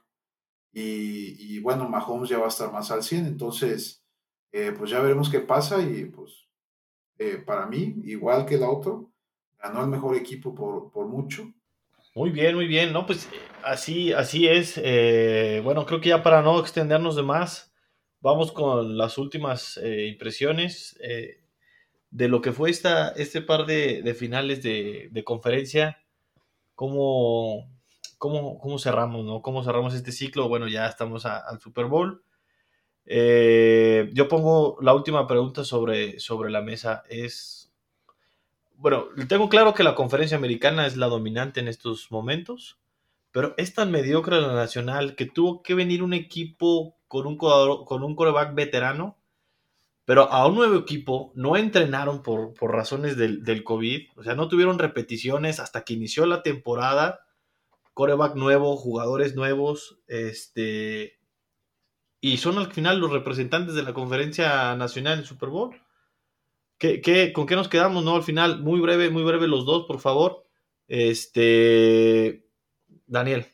Y, 0.74 1.60
bueno, 1.62 1.90
Mahomes 1.90 2.30
ya 2.30 2.38
va 2.38 2.46
a 2.46 2.50
estar 2.50 2.72
más 2.72 2.92
al 2.92 3.02
100, 3.02 3.26
entonces, 3.26 4.06
eh, 4.52 4.72
pues 4.78 4.92
ya 4.92 5.00
veremos 5.00 5.28
qué 5.28 5.40
pasa 5.40 5.82
y 5.82 6.06
pues 6.06 6.48
eh, 7.18 7.38
para 7.38 7.66
mí, 7.66 7.96
igual 8.04 8.46
que 8.46 8.56
el 8.56 8.64
otro, 8.64 9.12
ganó 9.58 9.82
el 9.82 9.88
mejor 9.88 10.16
equipo 10.16 10.54
por, 10.54 10.92
por 10.92 11.08
mucho 11.08 11.52
muy 12.14 12.30
bien, 12.30 12.56
muy 12.56 12.68
bien, 12.68 12.92
¿no? 12.92 13.06
Pues 13.06 13.30
así, 13.64 14.12
así 14.14 14.48
es. 14.48 14.78
Eh, 14.84 15.62
bueno, 15.64 15.86
creo 15.86 16.02
que 16.02 16.10
ya 16.10 16.24
para 16.24 16.42
no 16.42 16.60
extendernos 16.60 17.16
de 17.16 17.24
más, 17.24 17.74
vamos 18.20 18.52
con 18.52 18.98
las 18.98 19.18
últimas 19.18 19.78
eh, 19.78 20.08
impresiones 20.08 20.98
eh, 21.02 21.42
de 22.10 22.28
lo 22.28 22.42
que 22.42 22.52
fue 22.52 22.70
esta, 22.70 23.10
este 23.10 23.42
par 23.42 23.66
de, 23.66 24.14
finales 24.18 24.62
de, 24.62 25.24
conferencia. 25.26 26.04
¿Cómo, 26.76 27.70
cómo, 28.18 28.60
cómo 28.60 28.78
cerramos, 28.80 29.26
no? 29.26 29.42
¿Cómo 29.42 29.64
cerramos 29.64 29.94
este 29.94 30.12
ciclo? 30.12 30.50
Bueno, 30.50 30.68
ya 30.68 30.88
estamos 30.88 31.26
al 31.26 31.60
Super 31.62 31.86
Bowl. 31.86 32.24
yo 33.06 34.28
pongo 34.28 34.78
la 34.82 34.94
última 34.94 35.28
pregunta 35.28 35.64
sobre, 35.64 36.20
sobre 36.20 36.52
la 36.52 36.62
mesa. 36.62 37.04
Es 37.10 37.71
bueno, 38.82 39.10
tengo 39.28 39.48
claro 39.48 39.76
que 39.76 39.84
la 39.84 39.94
conferencia 39.94 40.36
americana 40.36 40.88
es 40.88 40.98
la 40.98 41.06
dominante 41.06 41.60
en 41.60 41.68
estos 41.68 42.12
momentos, 42.12 42.80
pero 43.32 43.54
es 43.58 43.76
tan 43.76 43.92
mediocre 43.92 44.42
la 44.42 44.56
nacional 44.56 45.16
que 45.16 45.28
tuvo 45.28 45.62
que 45.62 45.76
venir 45.76 46.02
un 46.02 46.14
equipo 46.14 46.98
con 47.08 47.28
un, 47.28 47.38
con 47.38 48.04
un 48.04 48.16
coreback 48.16 48.56
veterano, 48.56 49.20
pero 50.04 50.32
a 50.32 50.48
un 50.48 50.56
nuevo 50.56 50.78
equipo 50.78 51.32
no 51.36 51.58
entrenaron 51.58 52.24
por, 52.24 52.56
razones 52.60 53.18
del, 53.18 53.44
del, 53.44 53.64
COVID, 53.64 54.08
o 54.16 54.24
sea, 54.24 54.34
no 54.34 54.48
tuvieron 54.48 54.80
repeticiones 54.80 55.60
hasta 55.60 55.84
que 55.84 55.94
inició 55.94 56.26
la 56.26 56.42
temporada, 56.42 57.20
coreback 57.94 58.36
nuevo, 58.36 58.78
jugadores 58.78 59.36
nuevos, 59.36 60.00
este, 60.08 61.20
y 62.20 62.38
son 62.38 62.58
al 62.58 62.72
final 62.72 63.00
los 63.00 63.12
representantes 63.12 63.76
de 63.76 63.84
la 63.84 63.94
conferencia 63.94 64.76
nacional 64.76 65.20
en 65.20 65.26
Super 65.26 65.50
Bowl. 65.50 65.81
¿Qué, 66.82 67.32
con 67.32 67.46
qué 67.46 67.56
nos 67.56 67.70
quedamos, 67.70 68.04
no? 68.04 68.16
Al 68.16 68.24
final, 68.24 68.64
muy 68.64 68.80
breve, 68.80 69.12
muy 69.12 69.22
breve 69.22 69.48
los 69.48 69.68
dos, 69.68 69.86
por 69.86 70.00
favor. 70.00 70.44
Este. 70.88 72.44
Daniel. 73.06 73.46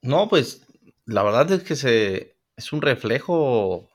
No, 0.00 0.26
pues 0.28 0.66
la 1.04 1.22
verdad 1.22 1.52
es 1.52 1.62
que 1.64 1.76
se 1.76 2.38
es 2.56 2.72
un 2.72 2.80
reflejo 2.80 3.90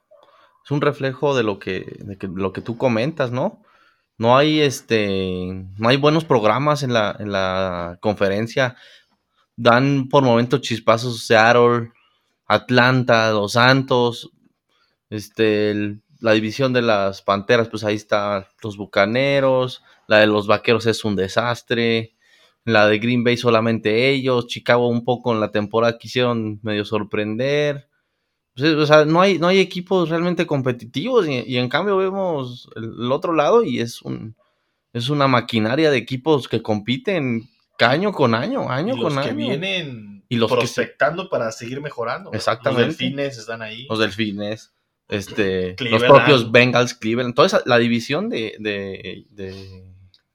es 0.63 0.71
un 0.71 0.81
reflejo 0.81 1.35
de 1.35 1.43
lo 1.43 1.57
que, 1.57 1.97
lo 2.35 2.53
que 2.53 2.61
tú 2.61 2.77
comentas, 2.77 3.31
¿no? 3.31 3.63
No 4.19 4.37
hay 4.37 4.61
este 4.61 5.65
no 5.77 5.89
hay 5.89 5.97
buenos 5.97 6.23
programas 6.23 6.83
en 6.83 6.93
la, 6.93 7.15
en 7.17 7.31
la 7.31 7.97
conferencia. 7.99 8.75
Dan 9.55 10.07
por 10.09 10.23
momentos 10.23 10.61
chispazos 10.61 11.25
Seattle, 11.25 11.91
Atlanta, 12.45 13.31
Los 13.31 13.53
Santos, 13.53 14.29
este 15.09 15.71
el 15.71 16.03
la 16.19 16.33
división 16.33 16.73
de 16.73 16.81
las 16.81 17.21
Panteras, 17.21 17.69
pues 17.69 17.83
ahí 17.83 17.95
están 17.95 18.45
los 18.63 18.77
Bucaneros, 18.77 19.83
la 20.07 20.19
de 20.19 20.27
los 20.27 20.47
Vaqueros 20.47 20.85
es 20.85 21.03
un 21.05 21.15
desastre, 21.15 22.15
la 22.63 22.87
de 22.87 22.99
Green 22.99 23.23
Bay 23.23 23.37
solamente 23.37 24.09
ellos, 24.09 24.47
Chicago 24.47 24.87
un 24.87 25.03
poco 25.03 25.33
en 25.33 25.39
la 25.39 25.51
temporada 25.51 25.97
quisieron 25.97 26.59
medio 26.63 26.85
sorprender. 26.85 27.87
Pues, 28.55 28.73
o 28.73 28.85
sea, 28.85 29.05
no 29.05 29.21
hay, 29.21 29.37
no 29.37 29.47
hay 29.47 29.59
equipos 29.59 30.09
realmente 30.09 30.47
competitivos 30.47 31.27
y, 31.27 31.57
en 31.57 31.69
cambio 31.69 31.97
vemos 31.97 32.69
el, 32.75 33.11
otro 33.11 33.33
lado 33.33 33.63
y 33.63 33.79
es 33.79 34.01
un 34.01 34.35
es 34.93 35.09
una 35.09 35.27
maquinaria 35.27 35.91
de 35.91 35.97
equipos 35.97 36.47
que 36.47 36.63
compiten 36.63 37.47
año 37.79 38.11
con 38.11 38.33
año, 38.33 38.69
año 38.69 38.97
con 38.97 39.15
los 39.15 39.25
que 39.25 39.33
vienen 39.33 40.25
y 40.27 40.37
los 40.37 40.51
prospectando 40.51 41.29
para 41.29 41.51
seguir 41.51 41.79
mejorando. 41.81 42.33
Exactamente. 42.33 42.87
Los 42.87 42.97
delfines 42.97 43.37
están 43.37 43.61
ahí. 43.61 43.85
Los 43.87 43.99
delfines 43.99 44.73
este, 45.07 45.75
los 45.79 46.03
propios 46.03 46.51
Bengals, 46.51 46.93
Cleveland, 46.93 47.33
toda 47.33 47.47
esa, 47.47 47.61
la 47.65 47.77
división 47.77 48.29
de, 48.29 48.55
de, 48.59 49.83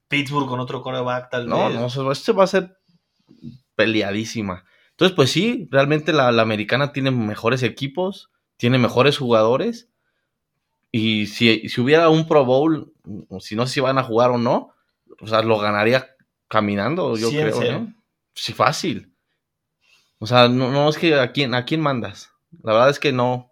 Pittsburgh 0.09 0.49
con 0.49 0.61
otro 0.61 0.83
coreback, 0.83 1.31
tal 1.31 1.49
no, 1.49 1.69
vez. 1.69 1.75
No, 1.75 2.03
no, 2.05 2.13
este 2.13 2.33
va 2.33 2.45
a 2.45 2.49
ser 2.49 2.79
peleadísima. 3.75 4.65
Entonces, 4.91 5.15
pues 5.15 5.31
sí, 5.31 5.69
realmente 5.71 6.13
la, 6.13 6.29
americana 6.29 6.93
tiene 6.93 7.11
mejores 7.11 7.63
equipos, 7.63 8.31
tiene 8.57 8.79
mejores 8.79 9.19
jugadores. 9.19 9.89
Y 10.91 11.27
si, 11.27 11.69
si, 11.69 11.81
hubiera 11.81 12.09
un 12.11 12.27
Pro 12.27 12.45
Bowl, 12.45 12.93
si 13.41 13.57
no 13.57 13.67
sé 13.67 13.75
si 13.75 13.81
van 13.81 13.99
a 13.99 14.05
jugar 14.05 14.31
o 14.31 14.39
no, 14.39 14.75
o 15.21 15.27
sea, 15.27 15.43
lo 15.43 15.59
ganaría 15.59 16.15
caminando, 16.49 17.17
yo 17.17 17.31
creo, 17.31 17.61
¿no? 17.73 17.95
Sí, 18.35 18.53
fácil. 18.53 19.15
O 20.19 20.27
sea, 20.27 20.49
no, 20.49 20.71
no 20.71 20.89
es 20.89 20.99
que 20.99 21.15
a 21.15 21.33
quién, 21.33 21.55
a 21.55 21.65
quién 21.65 21.81
mandas. 21.81 22.31
La 22.63 22.75
verdad 22.75 22.91
es 22.91 22.99
que 22.99 23.13
no, 23.13 23.52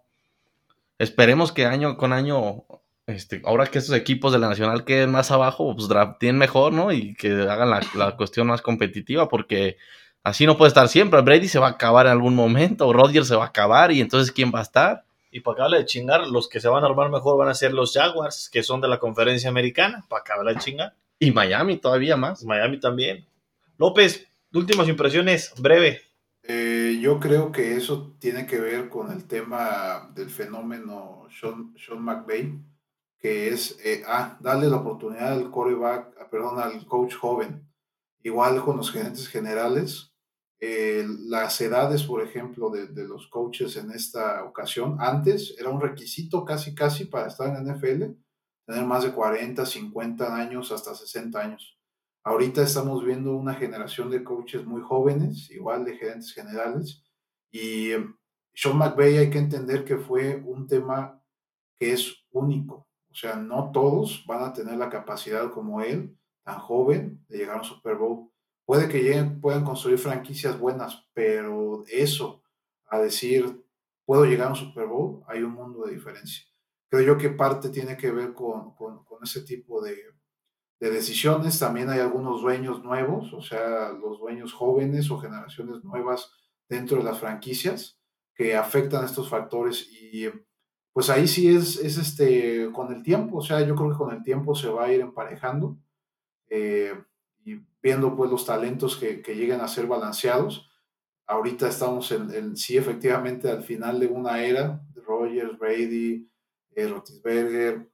Esperemos 1.01 1.51
que 1.51 1.65
año 1.65 1.97
con 1.97 2.13
año, 2.13 2.63
este, 3.07 3.41
ahora 3.45 3.65
que 3.65 3.79
estos 3.79 3.95
equipos 3.95 4.31
de 4.31 4.37
la 4.37 4.49
Nacional 4.49 4.85
queden 4.85 5.09
más 5.09 5.31
abajo, 5.31 5.75
pues 5.75 5.89
tienen 6.19 6.37
mejor, 6.37 6.73
¿no? 6.73 6.91
Y 6.91 7.15
que 7.15 7.31
hagan 7.31 7.71
la, 7.71 8.15
cuestión 8.15 8.45
más 8.45 8.61
competitiva, 8.61 9.27
porque 9.27 9.77
así 10.23 10.45
no 10.45 10.57
puede 10.57 10.67
estar 10.67 10.87
siempre. 10.89 11.21
Brady 11.21 11.47
se 11.47 11.57
va 11.57 11.69
a 11.69 11.71
acabar 11.71 12.05
en 12.05 12.11
algún 12.11 12.35
momento, 12.35 12.93
Rodgers 12.93 13.27
se 13.27 13.35
va 13.35 13.45
a 13.45 13.47
acabar, 13.47 13.91
y 13.91 13.99
entonces 13.99 14.31
¿quién 14.31 14.51
va 14.53 14.59
a 14.59 14.61
estar? 14.61 15.03
Y 15.31 15.39
para 15.39 15.55
acabarle 15.55 15.79
de 15.79 15.85
chingar, 15.85 16.27
los 16.27 16.47
que 16.47 16.59
se 16.59 16.67
van 16.67 16.83
a 16.83 16.87
armar 16.87 17.09
mejor 17.09 17.35
van 17.35 17.49
a 17.49 17.55
ser 17.55 17.73
los 17.73 17.93
Jaguars, 17.93 18.47
que 18.53 18.61
son 18.61 18.79
de 18.79 18.87
la 18.87 18.99
conferencia 18.99 19.49
americana, 19.49 20.05
para 20.07 20.21
acabarle 20.21 20.53
de 20.53 20.59
chingar. 20.59 20.93
Y 21.17 21.31
Miami 21.31 21.77
todavía 21.77 22.15
más. 22.15 22.43
Miami 22.43 22.79
también. 22.79 23.25
López, 23.79 24.27
últimas 24.53 24.87
impresiones, 24.87 25.51
breve. 25.57 26.10
Eh, 26.43 26.97
yo 27.01 27.19
creo 27.19 27.51
que 27.51 27.75
eso 27.75 28.15
tiene 28.19 28.47
que 28.47 28.59
ver 28.59 28.89
con 28.89 29.11
el 29.11 29.25
tema 29.25 30.11
del 30.15 30.29
fenómeno 30.29 31.27
Sean, 31.39 31.73
Sean 31.77 32.01
McVay, 32.03 32.59
que 33.19 33.49
es, 33.49 33.77
eh, 33.85 34.03
ah, 34.07 34.37
darle 34.41 34.67
la 34.67 34.77
oportunidad 34.77 35.33
al 35.33 35.51
coreback, 35.51 36.15
ah, 36.19 36.29
perdón, 36.29 36.59
al 36.59 36.85
coach 36.87 37.15
joven. 37.15 37.67
Igual 38.23 38.63
con 38.63 38.77
los 38.77 38.91
gerentes 38.91 39.27
generales, 39.27 40.13
eh, 40.59 41.05
las 41.27 41.59
edades, 41.61 42.03
por 42.03 42.21
ejemplo, 42.23 42.69
de, 42.69 42.87
de, 42.87 43.07
los 43.07 43.27
coaches 43.27 43.77
en 43.77 43.91
esta 43.91 44.43
ocasión, 44.43 44.97
antes 44.99 45.55
era 45.59 45.69
un 45.69 45.81
requisito 45.81 46.45
casi, 46.45 46.75
casi 46.75 47.05
para 47.05 47.27
estar 47.27 47.47
en 47.49 47.65
NFL, 47.65 48.15
tener 48.65 48.85
más 48.85 49.03
de 49.03 49.11
40, 49.11 49.65
50 49.65 50.35
años, 50.35 50.71
hasta 50.71 50.95
60 50.95 51.39
años. 51.39 51.80
Ahorita 52.23 52.61
estamos 52.61 53.03
viendo 53.03 53.35
una 53.35 53.55
generación 53.55 54.11
de 54.11 54.23
coaches 54.23 54.63
muy 54.63 54.81
jóvenes, 54.81 55.49
igual 55.49 55.83
de 55.85 55.97
gerentes 55.97 56.33
generales, 56.33 57.03
y 57.49 57.91
em, 57.91 58.15
Sean 58.53 58.77
McVay 58.77 59.17
hay 59.17 59.29
que 59.31 59.39
entender 59.39 59.83
que 59.83 59.97
fue 59.97 60.35
un 60.35 60.67
tema 60.67 61.19
que 61.79 61.93
es 61.93 62.15
único. 62.31 62.87
O 63.09 63.15
sea, 63.15 63.35
no 63.35 63.71
todos 63.71 64.23
van 64.27 64.43
a 64.43 64.53
tener 64.53 64.77
la 64.77 64.89
capacidad 64.89 65.49
como 65.51 65.81
él, 65.81 66.15
tan 66.43 66.59
joven, 66.59 67.25
de 67.27 67.39
llegar 67.39 67.55
a 67.57 67.59
un 67.61 67.65
Super 67.65 67.95
Bowl. 67.95 68.29
Puede 68.65 68.87
que 68.87 69.01
lleguen, 69.01 69.41
puedan 69.41 69.65
construir 69.65 69.97
franquicias 69.97 70.59
buenas, 70.59 71.07
pero 71.13 71.83
eso, 71.87 72.43
a 72.87 72.99
decir, 72.99 73.65
puedo 74.05 74.25
llegar 74.25 74.47
a 74.47 74.51
un 74.51 74.55
Super 74.57 74.85
Bowl, 74.85 75.23
hay 75.27 75.41
un 75.41 75.53
mundo 75.53 75.85
de 75.85 75.93
diferencia. 75.93 76.45
Creo 76.87 77.01
yo 77.03 77.17
que 77.17 77.29
parte 77.31 77.69
tiene 77.69 77.97
que 77.97 78.11
ver 78.11 78.33
con, 78.33 78.75
con, 78.75 79.03
con 79.05 79.23
ese 79.23 79.41
tipo 79.41 79.81
de, 79.81 79.97
de 80.81 80.89
decisiones. 80.89 81.59
También 81.59 81.89
hay 81.89 81.99
algunos 81.99 82.41
dueños 82.41 82.83
nuevos, 82.83 83.31
o 83.33 83.41
sea, 83.41 83.91
los 83.93 84.19
dueños 84.19 84.51
jóvenes 84.51 85.09
o 85.11 85.19
generaciones 85.19 85.83
nuevas 85.83 86.33
dentro 86.67 86.97
de 86.97 87.03
las 87.03 87.19
franquicias 87.19 87.99
que 88.33 88.55
afectan 88.55 89.05
estos 89.05 89.29
factores 89.29 89.87
y 89.91 90.27
pues 90.91 91.09
ahí 91.09 91.27
sí 91.27 91.55
es, 91.55 91.77
es 91.77 91.97
este, 91.97 92.69
con 92.73 92.91
el 92.91 93.03
tiempo, 93.03 93.37
o 93.37 93.41
sea, 93.41 93.61
yo 93.61 93.75
creo 93.75 93.91
que 93.91 93.97
con 93.97 94.13
el 94.13 94.23
tiempo 94.23 94.55
se 94.55 94.67
va 94.67 94.85
a 94.85 94.91
ir 94.91 94.99
emparejando 94.99 95.77
eh, 96.49 96.93
y 97.45 97.61
viendo 97.81 98.15
pues 98.15 98.29
los 98.29 98.45
talentos 98.45 98.97
que, 98.97 99.21
que, 99.21 99.35
lleguen 99.35 99.61
a 99.61 99.67
ser 99.67 99.87
balanceados. 99.87 100.69
Ahorita 101.27 101.69
estamos 101.69 102.11
en, 102.11 102.57
sí 102.57 102.75
efectivamente 102.75 103.49
al 103.49 103.63
final 103.63 103.99
de 103.99 104.07
una 104.07 104.43
era, 104.43 104.81
Rogers, 104.95 105.57
Brady, 105.57 106.29
eh, 106.71 106.87
Rotisberger, 106.87 107.90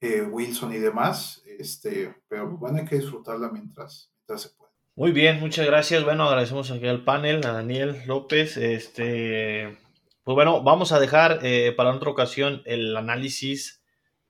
eh, 0.00 0.22
Wilson 0.22 0.72
y 0.72 0.78
demás, 0.78 1.42
este, 1.58 2.14
pero 2.28 2.56
bueno, 2.56 2.78
hay 2.78 2.84
que 2.84 2.96
disfrutarla 2.96 3.50
mientras, 3.50 4.12
mientras 4.16 4.42
se 4.42 4.50
puede. 4.50 4.68
Muy 4.94 5.12
bien, 5.12 5.38
muchas 5.38 5.66
gracias. 5.66 6.04
Bueno, 6.04 6.24
agradecemos 6.24 6.70
aquí 6.70 6.86
al 6.86 7.04
panel, 7.04 7.46
a 7.46 7.52
Daniel 7.52 8.02
López. 8.06 8.56
Este, 8.56 9.78
pues 10.24 10.34
bueno, 10.34 10.62
vamos 10.62 10.90
a 10.92 10.98
dejar 10.98 11.38
eh, 11.42 11.72
para 11.76 11.94
otra 11.94 12.10
ocasión 12.10 12.62
el 12.64 12.96
análisis 12.96 13.82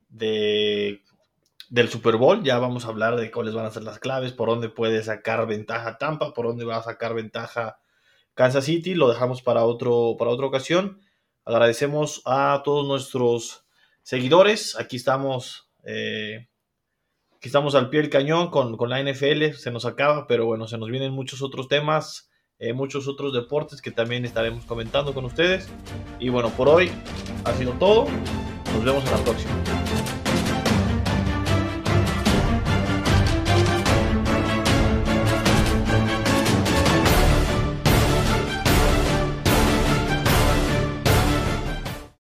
de, 0.08 1.02
del 1.70 1.88
Super 1.88 2.16
Bowl. 2.16 2.44
Ya 2.44 2.58
vamos 2.58 2.84
a 2.84 2.88
hablar 2.88 3.16
de 3.16 3.30
cuáles 3.30 3.54
van 3.54 3.66
a 3.66 3.70
ser 3.70 3.82
las 3.82 3.98
claves, 3.98 4.32
por 4.32 4.48
dónde 4.48 4.68
puede 4.68 5.02
sacar 5.02 5.46
ventaja 5.46 5.96
Tampa, 5.96 6.34
por 6.34 6.46
dónde 6.46 6.64
va 6.64 6.76
a 6.76 6.82
sacar 6.82 7.14
ventaja 7.14 7.78
Kansas 8.34 8.66
City. 8.66 8.94
Lo 8.94 9.08
dejamos 9.08 9.42
para, 9.42 9.64
otro, 9.64 10.16
para 10.18 10.30
otra 10.30 10.46
ocasión. 10.46 11.00
Agradecemos 11.44 12.20
a 12.26 12.60
todos 12.62 12.86
nuestros 12.86 13.64
seguidores. 14.08 14.74
Aquí 14.80 14.96
estamos, 14.96 15.70
eh, 15.84 16.48
aquí 17.36 17.48
estamos 17.48 17.74
al 17.74 17.90
pie 17.90 18.00
del 18.00 18.08
cañón 18.08 18.50
con, 18.50 18.78
con, 18.78 18.88
la 18.88 19.02
NFL. 19.02 19.52
Se 19.52 19.70
nos 19.70 19.84
acaba, 19.84 20.26
pero 20.26 20.46
bueno, 20.46 20.66
se 20.66 20.78
nos 20.78 20.88
vienen 20.88 21.12
muchos 21.12 21.42
otros 21.42 21.68
temas, 21.68 22.30
eh, 22.58 22.72
muchos 22.72 23.06
otros 23.06 23.34
deportes 23.34 23.82
que 23.82 23.90
también 23.90 24.24
estaremos 24.24 24.64
comentando 24.64 25.12
con 25.12 25.26
ustedes. 25.26 25.68
Y 26.18 26.30
bueno, 26.30 26.48
por 26.48 26.70
hoy 26.70 26.90
ha 27.44 27.52
sido 27.52 27.72
todo. 27.72 28.06
Nos 28.72 28.82
vemos 28.82 29.04
en 29.04 29.10
la 29.10 29.24
próxima. 29.24 29.87